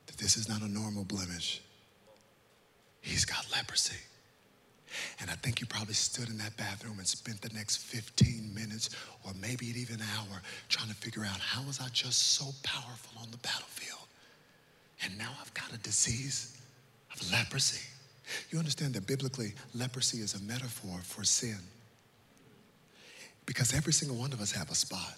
[0.06, 1.62] that this is not a normal blemish.
[3.02, 3.98] He's got leprosy.
[5.20, 8.92] And I think he probably stood in that bathroom and spent the next 15 minutes
[9.26, 13.20] or maybe even an hour trying to figure out how was I just so powerful
[13.20, 14.03] on the battlefield?
[15.04, 16.58] And now I've got a disease
[17.14, 17.82] of leprosy.
[18.50, 21.58] You understand that biblically, leprosy is a metaphor for sin.
[23.46, 25.16] Because every single one of us have a spot.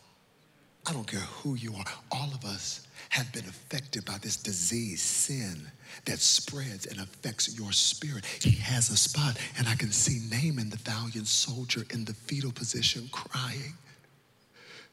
[0.88, 1.86] I don't care who you are.
[2.12, 5.68] All of us have been affected by this disease, sin,
[6.06, 8.26] that spreads and affects your spirit.
[8.26, 12.52] He has a spot, and I can see Naaman, the valiant soldier, in the fetal
[12.52, 13.74] position crying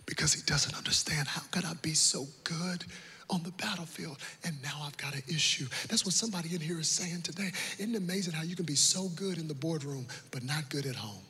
[0.06, 2.84] because he doesn't understand how could I be so good
[3.32, 4.18] on the battlefield.
[4.44, 5.66] And now I've got an issue.
[5.88, 7.50] That's what somebody in here is saying today.
[7.78, 10.86] Isn't it amazing how you can be so good in the boardroom, but not good
[10.86, 11.22] at home?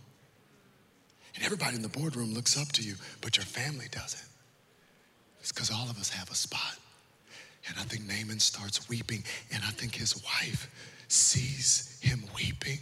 [1.34, 4.28] And everybody in the boardroom looks up to you, but your family doesn't.
[5.40, 6.78] It's because all of us have a spot.
[7.68, 10.70] And I think Naaman starts weeping, and I think his wife
[11.08, 12.78] sees him weeping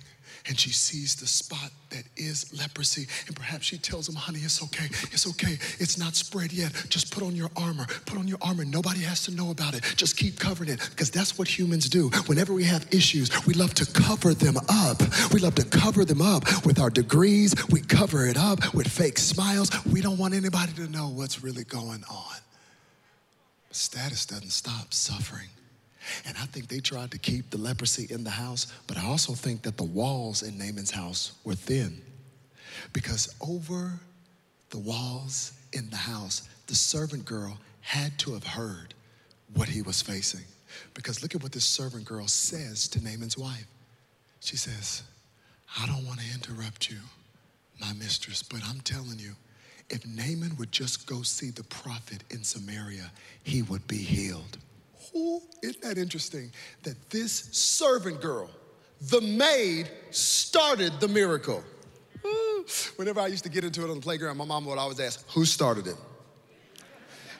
[0.46, 3.06] and she sees the spot that is leprosy.
[3.26, 4.86] And perhaps she tells him, honey, it's okay.
[5.12, 5.58] It's okay.
[5.78, 6.72] It's not spread yet.
[6.88, 7.86] Just put on your armor.
[8.06, 8.64] Put on your armor.
[8.64, 9.82] Nobody has to know about it.
[9.96, 12.08] Just keep covering it because that's what humans do.
[12.26, 15.02] Whenever we have issues, we love to cover them up.
[15.32, 17.54] We love to cover them up with our degrees.
[17.70, 19.70] We cover it up with fake smiles.
[19.86, 22.36] We don't want anybody to know what's really going on.
[23.72, 25.48] Status doesn't stop suffering.
[26.26, 29.34] And I think they tried to keep the leprosy in the house, but I also
[29.34, 32.00] think that the walls in Naaman's house were thin.
[32.92, 33.98] Because over
[34.70, 38.94] the walls in the house, the servant girl had to have heard
[39.54, 40.44] what he was facing.
[40.94, 43.66] Because look at what this servant girl says to Naaman's wife.
[44.40, 45.02] She says,
[45.78, 46.98] I don't want to interrupt you,
[47.80, 49.32] my mistress, but I'm telling you,
[49.90, 53.10] if Naaman would just go see the prophet in Samaria,
[53.42, 54.58] he would be healed.
[55.16, 56.52] Ooh, isn't that interesting?
[56.82, 58.50] That this servant girl,
[59.00, 61.64] the maid, started the miracle.
[62.96, 65.28] Whenever I used to get into it on the playground, my mom would always ask,
[65.32, 65.96] Who started it?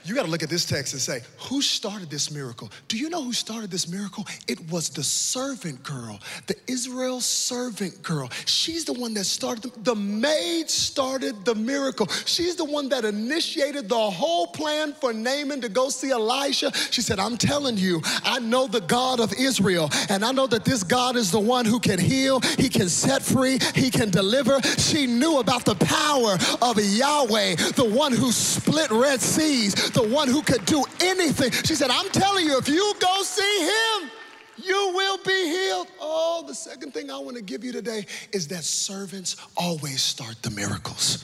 [0.03, 2.71] You got to look at this text and say, who started this miracle?
[2.87, 4.25] Do you know who started this miracle?
[4.47, 8.29] It was the servant girl, the Israel servant girl.
[8.45, 12.07] She's the one that started the, the maid started the miracle.
[12.25, 16.71] She's the one that initiated the whole plan for Naaman to go see Elisha.
[16.91, 20.65] She said, I'm telling you, I know the God of Israel, and I know that
[20.65, 24.61] this God is the one who can heal, he can set free, he can deliver.
[24.77, 30.27] She knew about the power of Yahweh, the one who split Red Seas, the one
[30.27, 31.51] who could do anything.
[31.51, 34.11] She said, I'm telling you, if you go see him,
[34.57, 35.87] you will be healed.
[35.99, 40.41] Oh, the second thing I want to give you today is that servants always start
[40.41, 41.23] the miracles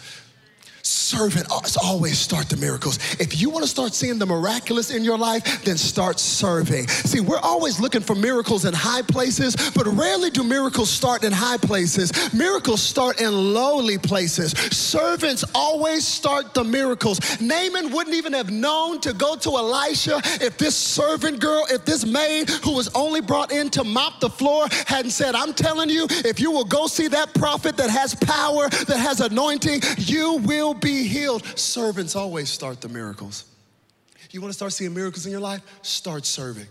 [0.87, 1.47] servant
[1.83, 2.97] always start the miracles.
[3.19, 6.87] If you want to start seeing the miraculous in your life, then start serving.
[6.87, 11.31] See, we're always looking for miracles in high places, but rarely do miracles start in
[11.31, 12.33] high places.
[12.33, 14.51] Miracles start in lowly places.
[14.51, 17.19] Servants always start the miracles.
[17.41, 22.05] Naaman wouldn't even have known to go to Elisha if this servant girl, if this
[22.05, 26.07] maid who was only brought in to mop the floor hadn't said, I'm telling you,
[26.09, 30.73] if you will go see that prophet that has power, that has anointing, you will
[30.81, 31.45] be healed.
[31.57, 33.45] Servants always start the miracles.
[34.31, 35.61] You want to start seeing miracles in your life?
[35.81, 36.67] Start serving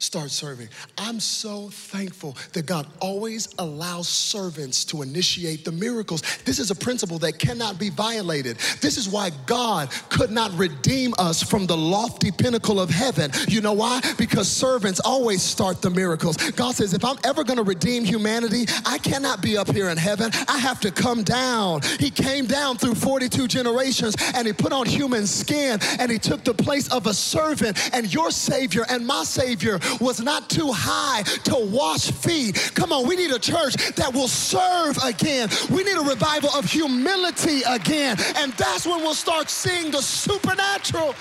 [0.00, 0.68] start serving.
[0.96, 6.22] I'm so thankful that God always allows servants to initiate the miracles.
[6.44, 8.56] This is a principle that cannot be violated.
[8.80, 13.30] This is why God could not redeem us from the lofty pinnacle of heaven.
[13.46, 14.00] You know why?
[14.16, 16.38] Because servants always start the miracles.
[16.52, 19.98] God says, if I'm ever going to redeem humanity, I cannot be up here in
[19.98, 20.30] heaven.
[20.48, 21.82] I have to come down.
[21.98, 26.42] He came down through 42 generations and he put on human skin and he took
[26.42, 27.90] the place of a servant.
[27.92, 32.72] And your Savior and my Savior was not too high to wash feet.
[32.74, 35.48] Come on, we need a church that will serve again.
[35.70, 38.16] We need a revival of humility again.
[38.36, 41.14] And that's when we'll start seeing the supernatural.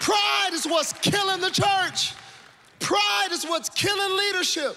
[0.00, 2.12] Pride is what's killing the church.
[2.80, 4.76] Pride is what's killing leadership.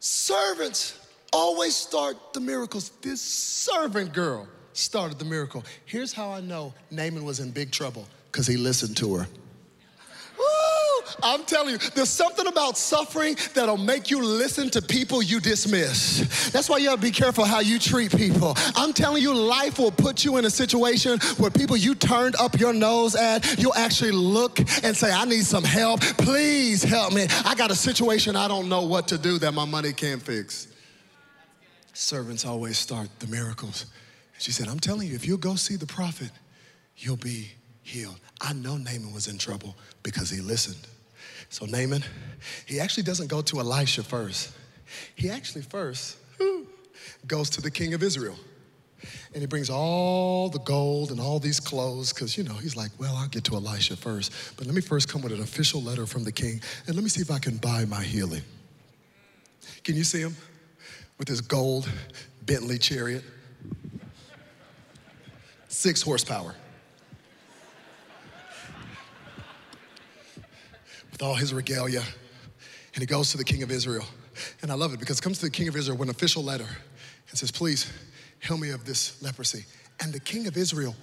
[0.00, 0.98] Servants
[1.32, 2.90] always start the miracles.
[3.02, 5.64] This servant girl started the miracle.
[5.84, 9.26] Here's how I know Naaman was in big trouble because he listened to her.
[11.22, 16.50] I'm telling you, there's something about suffering that'll make you listen to people you dismiss.
[16.50, 18.54] That's why you gotta be careful how you treat people.
[18.76, 22.58] I'm telling you, life will put you in a situation where people you turned up
[22.58, 26.00] your nose at, you'll actually look and say, I need some help.
[26.00, 27.26] Please help me.
[27.44, 30.68] I got a situation I don't know what to do that my money can't fix.
[31.92, 33.86] Servants always start the miracles.
[34.38, 36.30] She said, I'm telling you, if you'll go see the prophet,
[36.96, 37.50] you'll be
[37.82, 38.18] healed.
[38.40, 40.86] I know Naaman was in trouble because he listened.
[41.48, 42.04] So Naaman,
[42.66, 44.52] he actually doesn't go to Elisha first.
[45.14, 46.16] He actually first
[47.26, 48.36] goes to the king of Israel.
[49.32, 52.90] And he brings all the gold and all these clothes because, you know, he's like,
[52.98, 54.32] well, I'll get to Elisha first.
[54.56, 57.08] But let me first come with an official letter from the king and let me
[57.08, 58.42] see if I can buy my healing.
[59.84, 60.36] Can you see him
[61.18, 61.88] with his gold
[62.44, 63.24] Bentley chariot?
[65.68, 66.54] Six horsepower.
[71.20, 72.02] With all his regalia.
[72.94, 74.06] And he goes to the king of Israel.
[74.62, 76.42] And I love it because it comes to the king of Israel with an official
[76.42, 76.66] letter
[77.28, 77.92] and says, Please
[78.40, 79.66] heal me of this leprosy.
[80.02, 80.94] And the king of Israel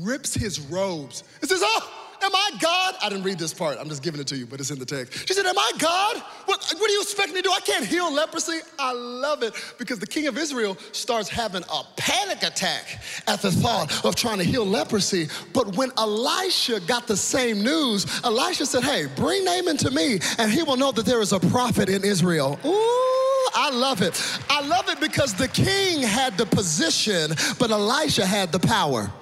[0.00, 1.95] rips his robes and says, Oh,
[2.26, 2.94] Am I God?
[3.00, 3.78] I didn't read this part.
[3.78, 5.28] I'm just giving it to you, but it's in the text.
[5.28, 6.16] She said, Am I God?
[6.46, 7.52] What, what do you expect me to do?
[7.52, 8.58] I can't heal leprosy.
[8.80, 13.52] I love it because the king of Israel starts having a panic attack at the
[13.52, 15.28] thought of trying to heal leprosy.
[15.52, 20.50] But when Elisha got the same news, Elisha said, Hey, bring Naaman to me, and
[20.50, 22.58] he will know that there is a prophet in Israel.
[22.64, 24.20] Ooh, I love it.
[24.50, 29.12] I love it because the king had the position, but Elisha had the power.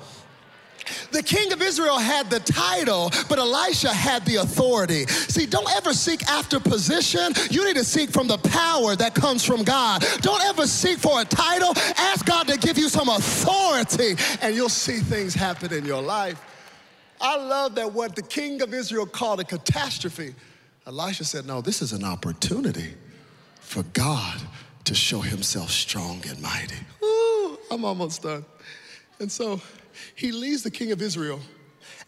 [1.11, 5.07] The king of Israel had the title, but Elisha had the authority.
[5.07, 7.33] See, don't ever seek after position.
[7.51, 10.05] You need to seek from the power that comes from God.
[10.21, 11.73] Don't ever seek for a title.
[11.97, 16.43] Ask God to give you some authority, and you'll see things happen in your life.
[17.21, 20.35] I love that what the king of Israel called a catastrophe,
[20.87, 22.95] Elisha said, No, this is an opportunity
[23.61, 24.41] for God
[24.85, 26.77] to show himself strong and mighty.
[27.03, 28.45] Ooh, I'm almost done.
[29.21, 29.61] And so,
[30.15, 31.41] he leaves the king of Israel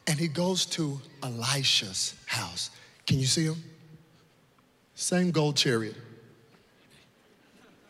[0.07, 2.70] and he goes to Elisha's house.
[3.07, 3.62] Can you see him?
[4.95, 5.95] Same gold chariot,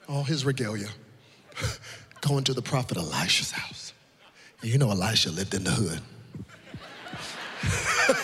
[0.09, 0.89] all his regalia,
[2.21, 3.93] going to the prophet Elisha's house.
[4.63, 6.01] You know, Elisha lived in the hood.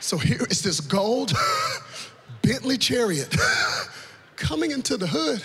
[0.00, 1.32] so here is this gold
[2.42, 3.34] Bentley chariot
[4.36, 5.42] coming into the hood.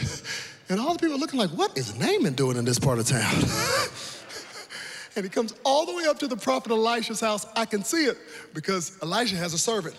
[0.70, 3.08] And all the people are looking like, what is Naaman doing in this part of
[3.08, 3.44] town?
[5.20, 7.46] And he comes all the way up to the prophet Elisha's house.
[7.54, 8.18] I can see it
[8.54, 9.98] because Elisha has a servant.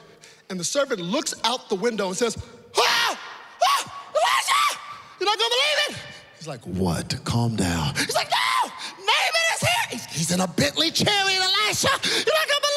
[0.49, 2.39] And the servant looks out the window and says,
[2.79, 3.21] ah,
[3.63, 4.81] ah, Elisha,
[5.21, 6.03] you're not gonna believe it.
[6.39, 7.21] He's like, what?
[7.25, 7.95] Calm down.
[7.97, 10.09] He's like, no, Naaman is here.
[10.11, 11.91] He's, in a Bentley chariot, Elisha.
[12.03, 12.70] You're not gonna.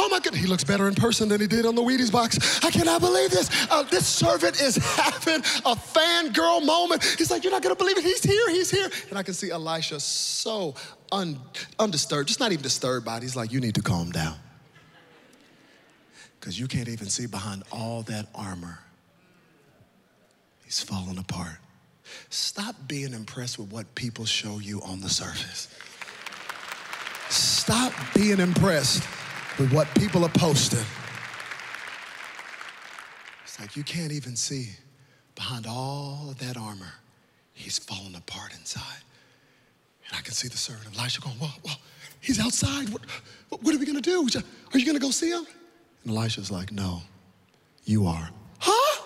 [0.00, 2.64] Oh my goodness, he looks better in person than he did on the Wheaties box.
[2.64, 3.50] I cannot believe this.
[3.68, 7.02] Uh, this servant is having a fangirl moment.
[7.02, 8.04] He's like, you're not gonna believe it.
[8.04, 8.88] He's here, he's here.
[9.10, 10.74] And I can see Elisha so
[11.10, 11.40] un,
[11.80, 13.22] undisturbed, just not even disturbed by it.
[13.22, 14.36] He's like, you need to calm down.
[16.38, 18.78] Because you can't even see behind all that armor.
[20.64, 21.58] He's falling apart.
[22.30, 25.68] Stop being impressed with what people show you on the surface.
[27.30, 29.02] Stop being impressed
[29.58, 30.84] with what people are posting.
[33.44, 34.68] It's like you can't even see
[35.34, 36.92] behind all of that armor.
[37.54, 39.02] He's falling apart inside.
[40.08, 41.76] And I can see the servant of Elisha going, well, well,
[42.20, 42.88] he's outside.
[42.90, 43.02] What,
[43.50, 44.20] what are we going to do?
[44.72, 45.46] Are you going to go see him?
[46.04, 47.02] And Elisha's like, no,
[47.84, 48.30] you are.
[48.60, 49.02] Huh?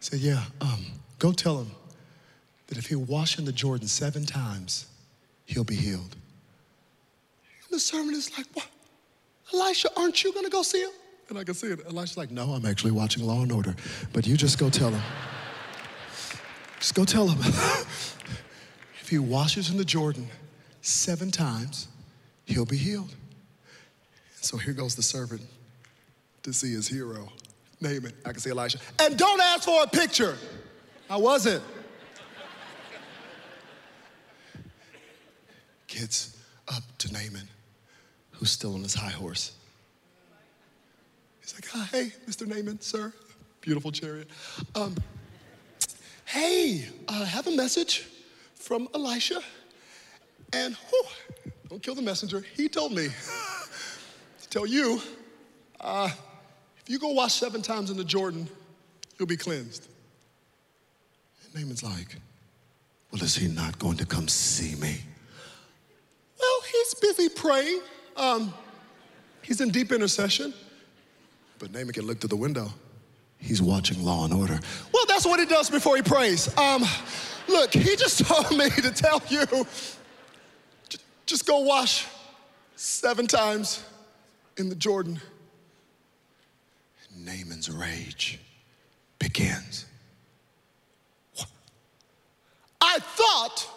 [0.00, 0.84] Said, yeah, um,
[1.18, 1.70] go tell him
[2.66, 4.86] that if he'll wash in the Jordan seven times,
[5.44, 6.16] he'll be healed.
[7.64, 8.66] And the servant is like, what?
[9.52, 10.90] Elisha, aren't you to go see him?
[11.28, 11.80] And I can see it.
[11.86, 13.74] Elisha's like, no, I'm actually watching Law and Order.
[14.12, 15.02] But you just go tell him.
[16.78, 17.38] Just go tell him.
[19.00, 20.28] if he washes in the Jordan
[20.82, 21.88] seven times,
[22.44, 23.14] he'll be healed.
[24.40, 25.42] So here goes the servant
[26.44, 27.28] to see his hero.
[27.80, 28.12] Naaman.
[28.24, 28.78] I can see Elisha.
[29.00, 30.36] And don't ask for a picture.
[31.10, 31.62] I wasn't.
[35.88, 36.36] Gets
[36.68, 37.48] up to Naaman,
[38.38, 39.52] who's still on his high horse.
[41.40, 42.46] He's like, hey, Mr.
[42.46, 43.12] Naaman, sir.
[43.60, 44.28] Beautiful chariot.
[44.74, 44.96] Um,
[46.24, 48.06] hey, I have a message
[48.54, 49.40] from Elisha.
[50.52, 51.04] And whew,
[51.68, 52.44] don't kill the messenger.
[52.56, 53.08] He told me
[54.42, 55.00] to tell you
[55.80, 56.10] uh,
[56.78, 58.48] if you go wash seven times in the Jordan,
[59.18, 59.88] you'll be cleansed.
[61.44, 62.16] And Naaman's like,
[63.12, 65.00] well, is he not going to come see me?
[66.38, 67.80] Well, he's busy praying.
[68.16, 68.52] Um,
[69.42, 70.54] he's in deep intercession.
[71.58, 72.68] But Naaman can look through the window.
[73.38, 74.58] He's watching Law and Order.
[74.92, 76.56] Well, that's what he does before he prays.
[76.56, 76.82] Um,
[77.48, 79.66] Look, he just told me to tell you
[81.26, 82.06] just go wash
[82.76, 83.84] seven times
[84.58, 85.20] in the Jordan.
[87.18, 88.38] Naaman's rage
[89.18, 89.86] begins.
[92.80, 93.68] I thought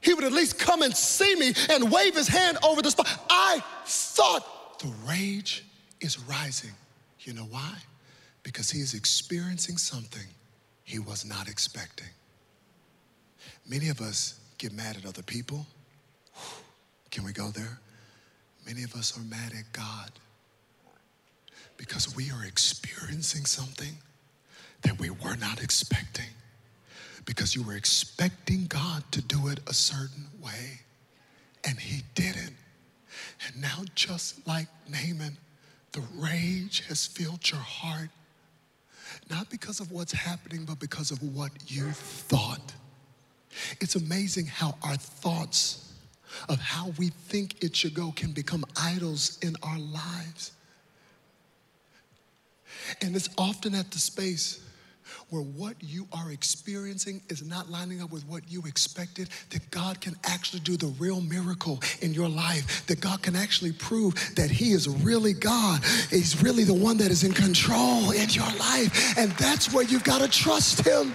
[0.00, 3.08] he would at least come and see me and wave his hand over the spot.
[3.28, 5.64] I thought the rage
[6.00, 6.72] is rising.
[7.20, 7.74] You know why?
[8.42, 10.26] Because he is experiencing something
[10.84, 12.08] he was not expecting.
[13.68, 15.66] Many of us get mad at other people.
[17.10, 17.78] Can we go there?
[18.66, 20.10] Many of us are mad at God
[21.76, 23.96] because we are experiencing something
[24.82, 26.26] that we were not expecting.
[27.30, 30.80] Because you were expecting God to do it a certain way,
[31.64, 32.56] and He didn't.
[33.46, 35.36] And now, just like Naaman,
[35.92, 38.08] the rage has filled your heart,
[39.30, 42.72] not because of what's happening, but because of what you thought.
[43.80, 45.92] It's amazing how our thoughts
[46.48, 50.50] of how we think it should go can become idols in our lives.
[53.00, 54.64] And it's often at the space
[55.28, 60.00] where what you are experiencing is not lining up with what you expected, that God
[60.00, 64.50] can actually do the real miracle in your life, that God can actually prove that
[64.50, 65.82] He is really God.
[66.10, 69.18] He's really the one that is in control in your life.
[69.18, 71.14] And that's where you've got to trust Him.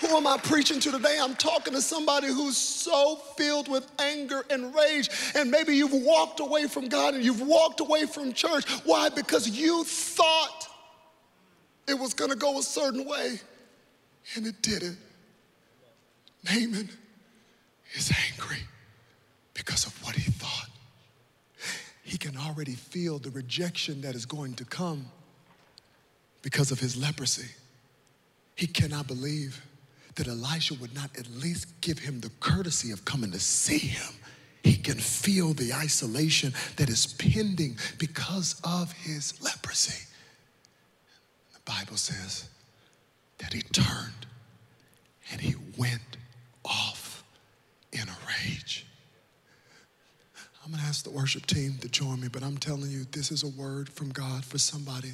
[0.00, 1.18] Who am I preaching to today?
[1.20, 5.08] I'm talking to somebody who's so filled with anger and rage.
[5.34, 8.68] And maybe you've walked away from God and you've walked away from church.
[8.84, 9.08] Why?
[9.08, 10.68] Because you thought
[11.86, 13.40] it was going to go a certain way,
[14.34, 14.98] and it didn't.
[16.44, 16.88] Naaman
[17.94, 18.58] is angry
[19.54, 20.68] because of what he thought.
[22.02, 25.06] He can already feel the rejection that is going to come
[26.42, 27.48] because of his leprosy.
[28.56, 29.60] He cannot believe
[30.16, 34.12] that Elisha would not at least give him the courtesy of coming to see him.
[34.62, 40.06] He can feel the isolation that is pending because of his leprosy.
[41.64, 42.48] Bible says
[43.38, 44.26] that he turned
[45.30, 46.16] and he went
[46.64, 47.24] off
[47.92, 48.86] in a rage.
[50.64, 53.42] I'm gonna ask the worship team to join me, but I'm telling you, this is
[53.42, 55.12] a word from God for somebody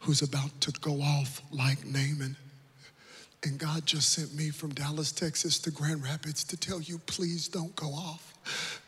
[0.00, 2.36] who's about to go off like Naaman.
[3.42, 7.48] And God just sent me from Dallas, Texas to Grand Rapids to tell you, please
[7.48, 8.34] don't go off.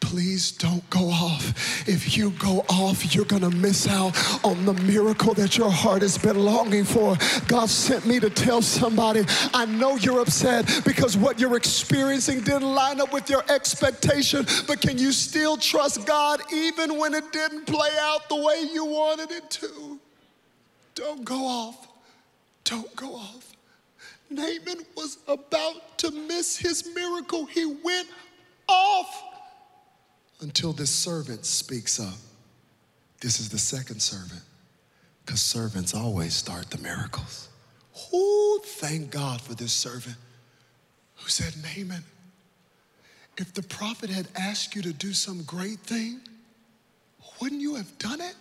[0.01, 1.89] Please don't go off.
[1.89, 6.03] If you go off, you're going to miss out on the miracle that your heart
[6.03, 7.17] has been longing for.
[7.47, 12.75] God sent me to tell somebody, I know you're upset because what you're experiencing didn't
[12.75, 17.67] line up with your expectation, but can you still trust God even when it didn't
[17.67, 19.99] play out the way you wanted it to?
[20.95, 21.89] Don't go off.
[22.65, 23.55] Don't go off.
[24.31, 27.47] Naaman was about to miss his miracle.
[27.47, 28.09] He went
[28.69, 29.25] off
[30.41, 32.19] until this servant speaks up.
[33.21, 34.43] This is the second servant,
[35.25, 37.49] because servants always start the miracles.
[38.13, 40.17] Oh, thank God for this servant
[41.17, 42.05] who said, Naaman,
[43.37, 46.21] if the prophet had asked you to do some great thing,
[47.41, 48.35] wouldn't you have done it?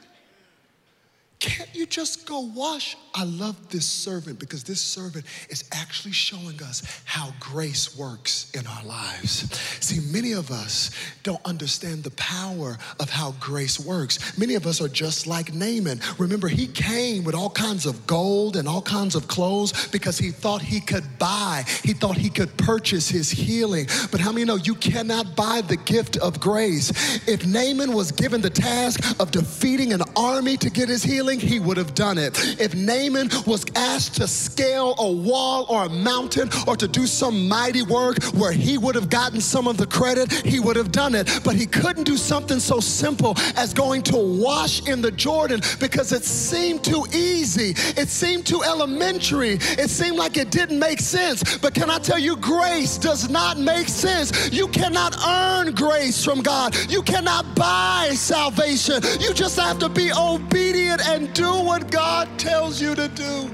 [1.40, 2.98] Can't you just go wash?
[3.14, 8.66] I love this servant because this servant is actually showing us how grace works in
[8.66, 9.52] our lives.
[9.80, 10.90] See, many of us
[11.22, 14.38] don't understand the power of how grace works.
[14.38, 16.02] Many of us are just like Naaman.
[16.18, 20.32] Remember, he came with all kinds of gold and all kinds of clothes because he
[20.32, 23.88] thought he could buy, he thought he could purchase his healing.
[24.12, 26.90] But how many know you cannot buy the gift of grace?
[27.28, 31.60] If Naaman was given the task of defeating an army to get his healing, he
[31.60, 32.38] would have done it.
[32.60, 37.48] If Naaman was asked to scale a wall or a mountain or to do some
[37.48, 41.16] mighty work where he would have gotten some of the credit, he would have done
[41.16, 41.42] it.
[41.44, 46.12] But he couldn't do something so simple as going to wash in the Jordan because
[46.12, 47.74] it seemed too easy.
[48.00, 49.58] It seemed too elementary.
[49.62, 51.58] It seemed like it didn't make sense.
[51.58, 54.52] But can I tell you, grace does not make sense.
[54.52, 59.02] You cannot earn grace from God, you cannot buy salvation.
[59.20, 63.50] You just have to be obedient and and do what God tells you to do.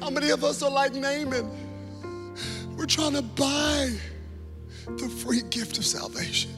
[0.00, 1.50] How many of us are like Naaman?
[2.76, 3.90] We're trying to buy
[4.86, 6.52] the free gift of salvation.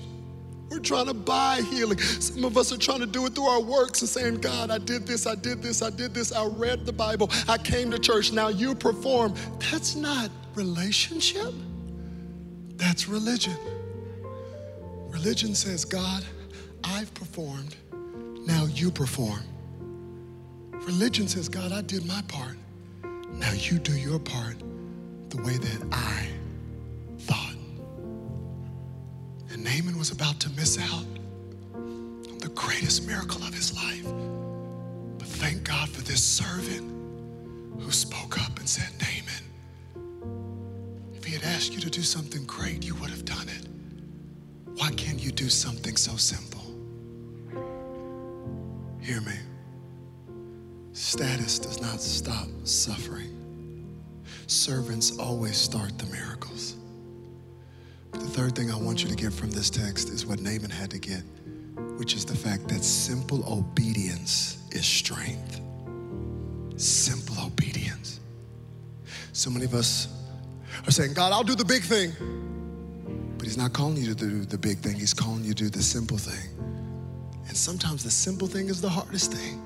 [0.69, 1.99] We're trying to buy healing.
[1.99, 4.77] Some of us are trying to do it through our works and saying, God, I
[4.77, 7.99] did this, I did this, I did this, I read the Bible, I came to
[7.99, 9.35] church, now you perform.
[9.59, 11.55] That's not relationship,
[12.77, 13.57] that's religion.
[15.11, 16.25] Religion says, God,
[16.85, 17.77] I've performed,
[18.47, 19.43] now you perform.
[20.73, 22.57] Religion says, God, I did my part,
[23.33, 24.57] now you do your part
[25.29, 26.29] the way that I
[27.19, 27.55] thought.
[29.53, 31.05] And Naaman was about to miss out
[31.75, 34.07] on the greatest miracle of his life.
[35.19, 36.89] But thank God for this servant
[37.81, 39.45] who spoke up and said, Naaman,
[41.15, 43.70] if he had asked you to do something great, you would have done it.
[44.81, 46.65] Why can't you do something so simple?
[48.99, 49.35] Hear me.
[50.95, 53.37] Status does not stop suffering.
[54.47, 56.77] Servants always start the miracles.
[58.11, 60.71] But the third thing I want you to get from this text is what Naaman
[60.71, 61.25] had to get,
[61.99, 65.61] which is the fact that simple obedience is strength.
[66.79, 68.21] Simple obedience.
[69.35, 70.09] So many of us
[70.87, 72.50] are saying, God, I'll do the big thing.
[73.61, 76.17] Not calling you to do the big thing, he's calling you to do the simple
[76.17, 76.49] thing.
[77.47, 79.61] And sometimes the simple thing is the hardest thing.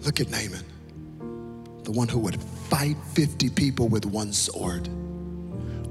[0.00, 0.64] Look at Naaman.
[1.84, 4.88] the one who would fight 50 people with one sword,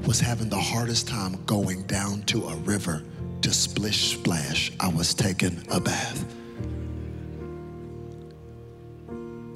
[0.07, 3.03] was having the hardest time going down to a river
[3.43, 4.71] to splish splash.
[4.79, 6.25] I was taking a bath.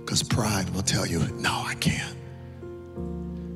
[0.06, 2.16] Because pride will tell you, no, I can't.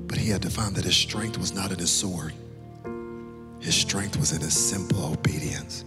[0.08, 2.34] But he had to find that his strength was not in his sword,
[3.66, 5.84] his strength was in his simple obedience.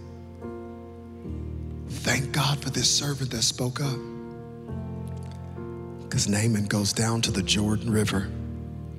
[1.87, 3.97] Thank God for this servant that spoke up.
[6.01, 8.29] Because Naaman goes down to the Jordan River.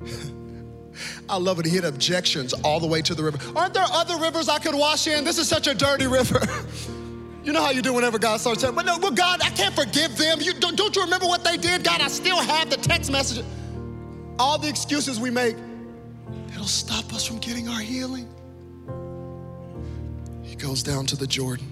[1.29, 1.67] I love it.
[1.67, 3.37] He had objections all the way to the river.
[3.55, 5.23] Aren't there other rivers I could wash in?
[5.23, 6.41] This is such a dirty river.
[7.43, 9.73] You know how you do whenever God starts saying, but no, well, God, I can't
[9.73, 10.41] forgive them.
[10.41, 11.83] You, don't, don't you remember what they did?
[11.83, 13.43] God, I still have the text message.
[14.37, 15.55] All the excuses we make,
[16.49, 18.30] it'll stop us from getting our healing.
[20.51, 21.71] He goes down to the Jordan.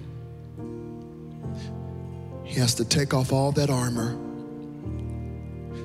[2.46, 4.18] He has to take off all that armor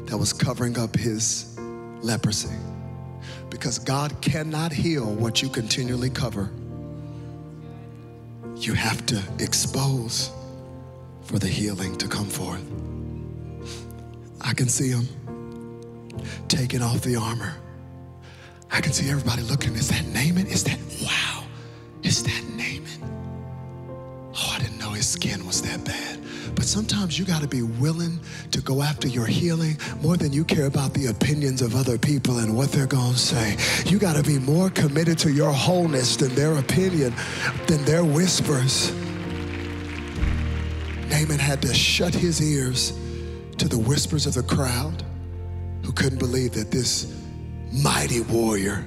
[0.07, 1.59] that was covering up his
[2.03, 2.55] leprosy.
[3.51, 6.53] Because God cannot heal what you continually cover.
[8.59, 10.30] You have to expose
[11.22, 12.62] for the healing to come forth.
[14.40, 15.09] I can see him
[16.47, 17.57] taking off the armor.
[18.70, 19.74] I can see everybody looking.
[19.74, 20.47] Is that Naaman?
[20.47, 21.42] Is that, wow,
[22.05, 22.53] is that
[25.05, 26.18] his skin was that bad.
[26.55, 28.18] But sometimes you got to be willing
[28.52, 32.38] to go after your healing more than you care about the opinions of other people
[32.38, 33.57] and what they're going to say.
[33.84, 37.12] You got to be more committed to your wholeness than their opinion,
[37.66, 38.92] than their whispers.
[41.11, 42.98] Naaman had to shut his ears
[43.59, 45.05] to the whispers of the crowd
[45.84, 47.14] who couldn't believe that this
[47.70, 48.86] mighty warrior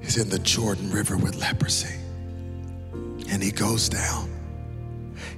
[0.00, 1.94] is in the Jordan River with leprosy.
[3.30, 4.37] And he goes down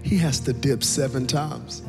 [0.02, 1.82] he has to dip seven times.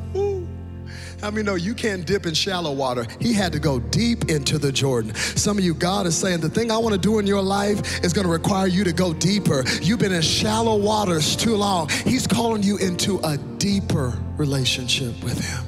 [1.22, 3.06] How many know you can't dip in shallow water?
[3.20, 5.14] He had to go deep into the Jordan.
[5.14, 8.04] Some of you, God is saying, the thing I want to do in your life
[8.04, 9.64] is going to require you to go deeper.
[9.82, 11.90] You've been in shallow waters too long.
[11.90, 15.64] He's calling you into a deeper relationship with Him.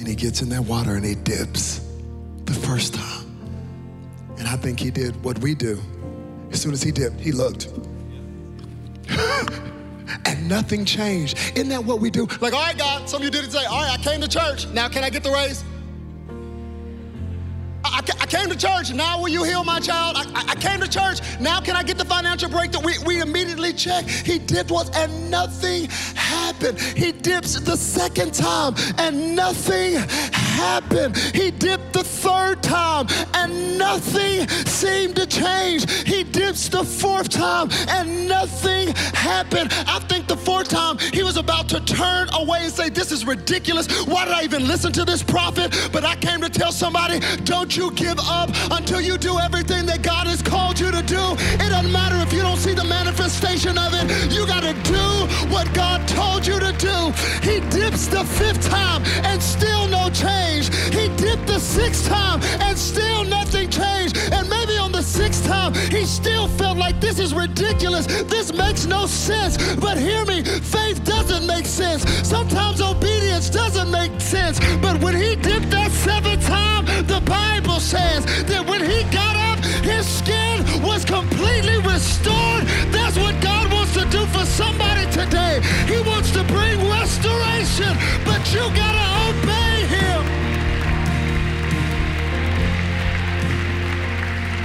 [0.00, 1.80] And He gets in that water and He dips
[2.46, 3.26] the first time.
[4.38, 5.80] And I think He did what we do.
[6.50, 7.68] As soon as He dipped, He looked.
[10.24, 11.38] and nothing changed.
[11.54, 12.26] Isn't that what we do?
[12.40, 14.66] Like, all right, God, some of you didn't say, all right, I came to church.
[14.68, 15.64] Now can I get the raise?
[17.82, 18.92] I, I, came to church.
[18.92, 20.16] Now will you heal my child?
[20.18, 21.20] I, I, came to church.
[21.40, 22.84] Now can I get the financial breakthrough?
[22.84, 24.06] We, we immediately check.
[24.06, 25.88] He did once and nothing
[26.30, 26.78] happened.
[26.80, 29.94] He dips the second time and nothing
[30.60, 31.16] happened.
[31.16, 35.90] He dipped the third time and nothing seemed to change.
[36.06, 39.72] He dips the fourth time and nothing happened.
[39.86, 43.26] I think the fourth time he was about to turn away and say, This is
[43.26, 43.86] ridiculous.
[44.06, 45.68] Why did I even listen to this prophet?
[45.92, 50.02] But I came to tell somebody, Don't you give up until you do everything that
[50.02, 51.24] God has called you to do.
[51.64, 54.06] It doesn't matter if you don't see the manifestation of it.
[54.32, 55.06] You got to do
[55.52, 57.12] what God told you to do.
[57.42, 60.68] He dips the fifth time and still no change.
[60.94, 64.16] He dipped the sixth time and still nothing changed.
[64.32, 68.06] And maybe on the sixth time, he still felt like this is ridiculous.
[68.24, 69.56] This makes no sense.
[69.76, 72.02] But hear me, faith doesn't make sense.
[72.26, 74.58] Sometimes obedience doesn't make sense.
[74.80, 79.64] But when he dipped that seventh time, the Bible says that when he got up,
[79.84, 82.64] his skin was completely restored.
[88.60, 90.20] You got to obey him.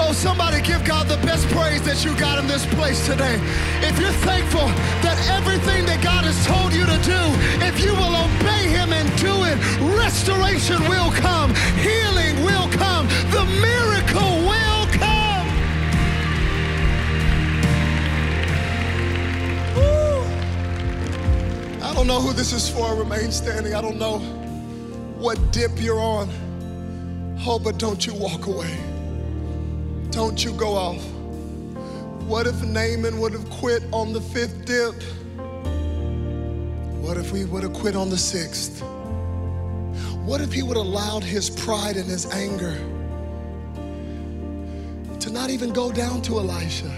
[0.01, 3.39] Oh, somebody give God the best praise that you got in this place today.
[3.79, 4.67] If you're thankful
[4.99, 7.21] that everything that God has told you to do,
[7.63, 9.55] if you will obey Him and do it,
[9.95, 14.44] restoration will come, healing will come, the miracle
[21.95, 22.93] don't know who this is for.
[22.93, 23.73] Remain standing.
[23.73, 24.19] I don't know
[25.17, 26.29] what dip you're on.
[27.47, 28.77] Oh, but don't you walk away.
[30.09, 31.01] Don't you go off.
[32.27, 35.01] What if Naaman would have quit on the fifth dip?
[37.01, 38.81] What if we would have quit on the sixth?
[40.25, 42.75] What if he would have allowed his pride and his anger
[45.19, 46.89] to not even go down to Elisha?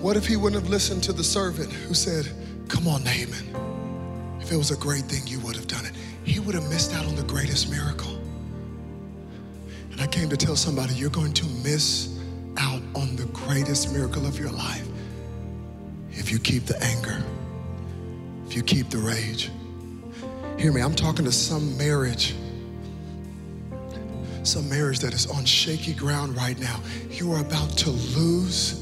[0.00, 2.32] What if he wouldn't have listened to the servant who said,
[2.72, 4.40] Come on, Naaman.
[4.40, 5.92] If it was a great thing, you would have done it.
[6.24, 8.18] He would have missed out on the greatest miracle.
[9.90, 12.18] And I came to tell somebody, you're going to miss
[12.56, 14.88] out on the greatest miracle of your life
[16.12, 17.22] if you keep the anger,
[18.46, 19.50] if you keep the rage,
[20.58, 22.34] Hear me, I'm talking to some marriage
[24.44, 26.80] some marriage that is on shaky ground right now.
[27.10, 28.81] You are about to lose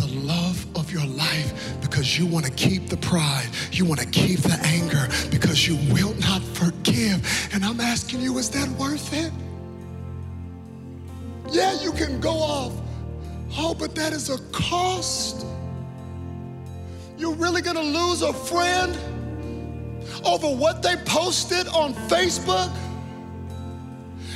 [0.00, 3.48] the love of your life because you want to keep the pride.
[3.72, 7.50] You want to keep the anger because you will not forgive.
[7.52, 9.32] And I'm asking you, is that worth it?
[11.50, 12.72] Yeah, you can go off.
[13.58, 15.44] Oh, but that is a cost.
[17.18, 18.96] You're really going to lose a friend
[20.24, 22.74] over what they posted on Facebook?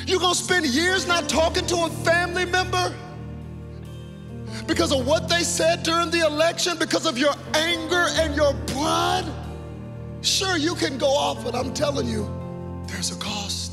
[0.06, 2.94] You're gonna spend years not talking to a family member
[4.66, 9.24] because of what they said during the election, because of your anger and your pride?
[10.22, 12.28] Sure, you can go off, but I'm telling you,
[12.86, 13.72] there's a cost.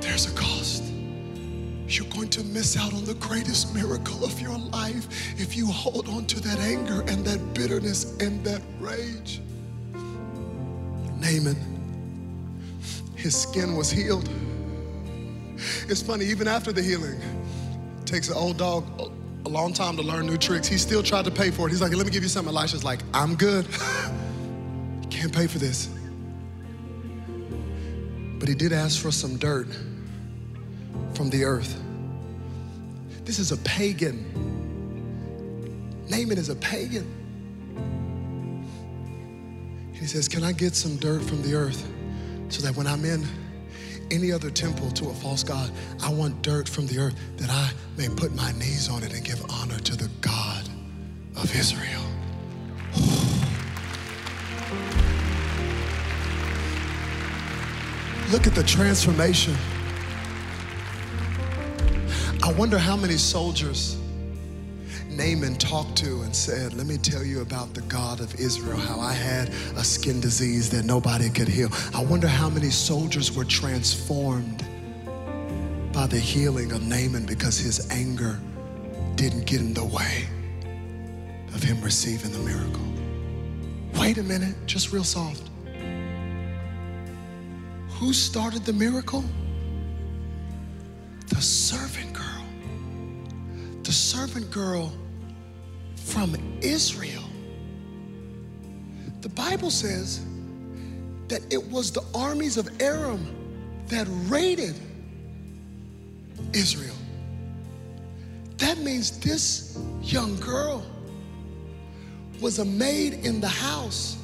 [0.00, 0.82] There's a cost.
[1.86, 5.08] You're going to miss out on the greatest miracle of your life
[5.40, 9.40] if you hold on to that anger and that bitterness and that rage.
[11.18, 11.56] Naaman,
[13.16, 14.28] his skin was healed.
[15.88, 17.20] It's funny, even after the healing,
[18.04, 18.84] takes an old dog
[19.46, 20.68] a long time to learn new tricks.
[20.68, 21.70] He still tried to pay for it.
[21.70, 22.54] He's like, let me give you something.
[22.54, 23.66] Elisha's like, I'm good.
[25.10, 25.88] Can't pay for this.
[28.38, 29.68] But he did ask for some dirt
[31.14, 31.80] from the earth.
[33.24, 34.24] This is a pagan.
[36.08, 37.06] Naaman is a pagan.
[39.92, 41.86] he says, Can I get some dirt from the earth
[42.48, 43.24] so that when I'm in
[44.10, 45.70] any other temple to a false God.
[46.02, 49.24] I want dirt from the earth that I may put my knees on it and
[49.24, 50.68] give honor to the God
[51.36, 52.02] of Israel.
[58.32, 59.56] Look at the transformation.
[62.42, 63.99] I wonder how many soldiers
[65.20, 68.98] Naaman talked to and said, Let me tell you about the God of Israel, how
[68.98, 71.68] I had a skin disease that nobody could heal.
[71.94, 74.64] I wonder how many soldiers were transformed
[75.92, 78.40] by the healing of Naaman because his anger
[79.14, 80.26] didn't get in the way
[81.52, 84.00] of him receiving the miracle.
[84.00, 85.50] Wait a minute, just real soft.
[87.98, 89.22] Who started the miracle?
[91.26, 92.46] The servant girl.
[93.82, 94.94] The servant girl
[96.04, 97.22] from Israel.
[99.20, 100.24] The Bible says
[101.28, 103.36] that it was the armies of Aram
[103.86, 104.74] that raided
[106.52, 106.94] Israel.
[108.56, 110.84] That means this young girl
[112.40, 114.16] was a maid in the house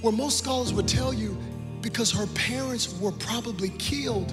[0.00, 1.36] where most scholars would tell you
[1.80, 4.32] because her parents were probably killed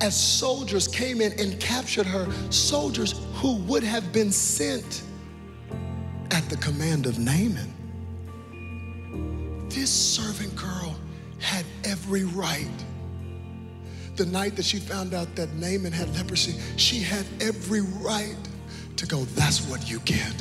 [0.00, 5.02] as soldiers came in and captured her, soldiers who would have been sent
[6.30, 7.74] at the command of Naaman.
[9.68, 10.96] This servant girl
[11.38, 12.68] had every right.
[14.16, 18.36] The night that she found out that Naaman had leprosy, she had every right
[18.96, 20.34] to go, That's what you get.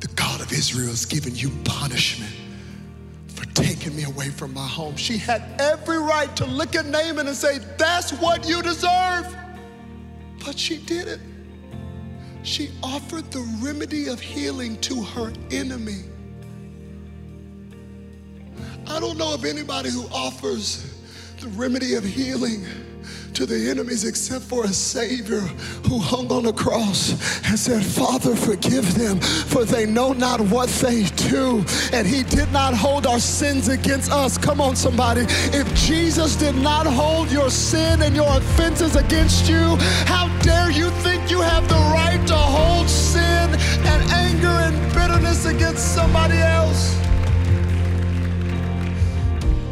[0.00, 2.34] The God of Israel is giving you punishment
[3.56, 4.96] taken me away from my home.
[4.96, 9.34] She had every right to look at Naaman and say, That's what you deserve.
[10.44, 11.22] But she didn't.
[12.42, 16.04] She offered the remedy of healing to her enemy.
[18.86, 20.94] I don't know of anybody who offers
[21.40, 22.64] the remedy of healing
[23.36, 25.40] to the enemies except for a Savior
[25.88, 27.10] who hung on a cross
[27.46, 31.62] and said, Father, forgive them, for they know not what they do.
[31.92, 34.38] And He did not hold our sins against us.
[34.38, 35.26] Come on, somebody.
[35.52, 39.76] If Jesus did not hold your sin and your offenses against you,
[40.06, 45.44] how dare you think you have the right to hold sin and anger and bitterness
[45.44, 46.96] against somebody else?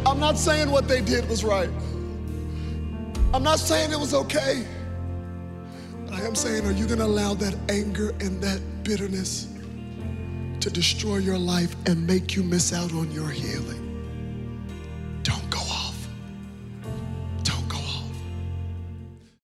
[0.05, 1.71] I'm not saying what they did was right.
[3.35, 4.65] I'm not saying it was okay,
[6.05, 9.49] but I am saying, are you going to allow that anger and that bitterness
[10.61, 13.81] to destroy your life and make you miss out on your healing?
[15.23, 15.59] Don't go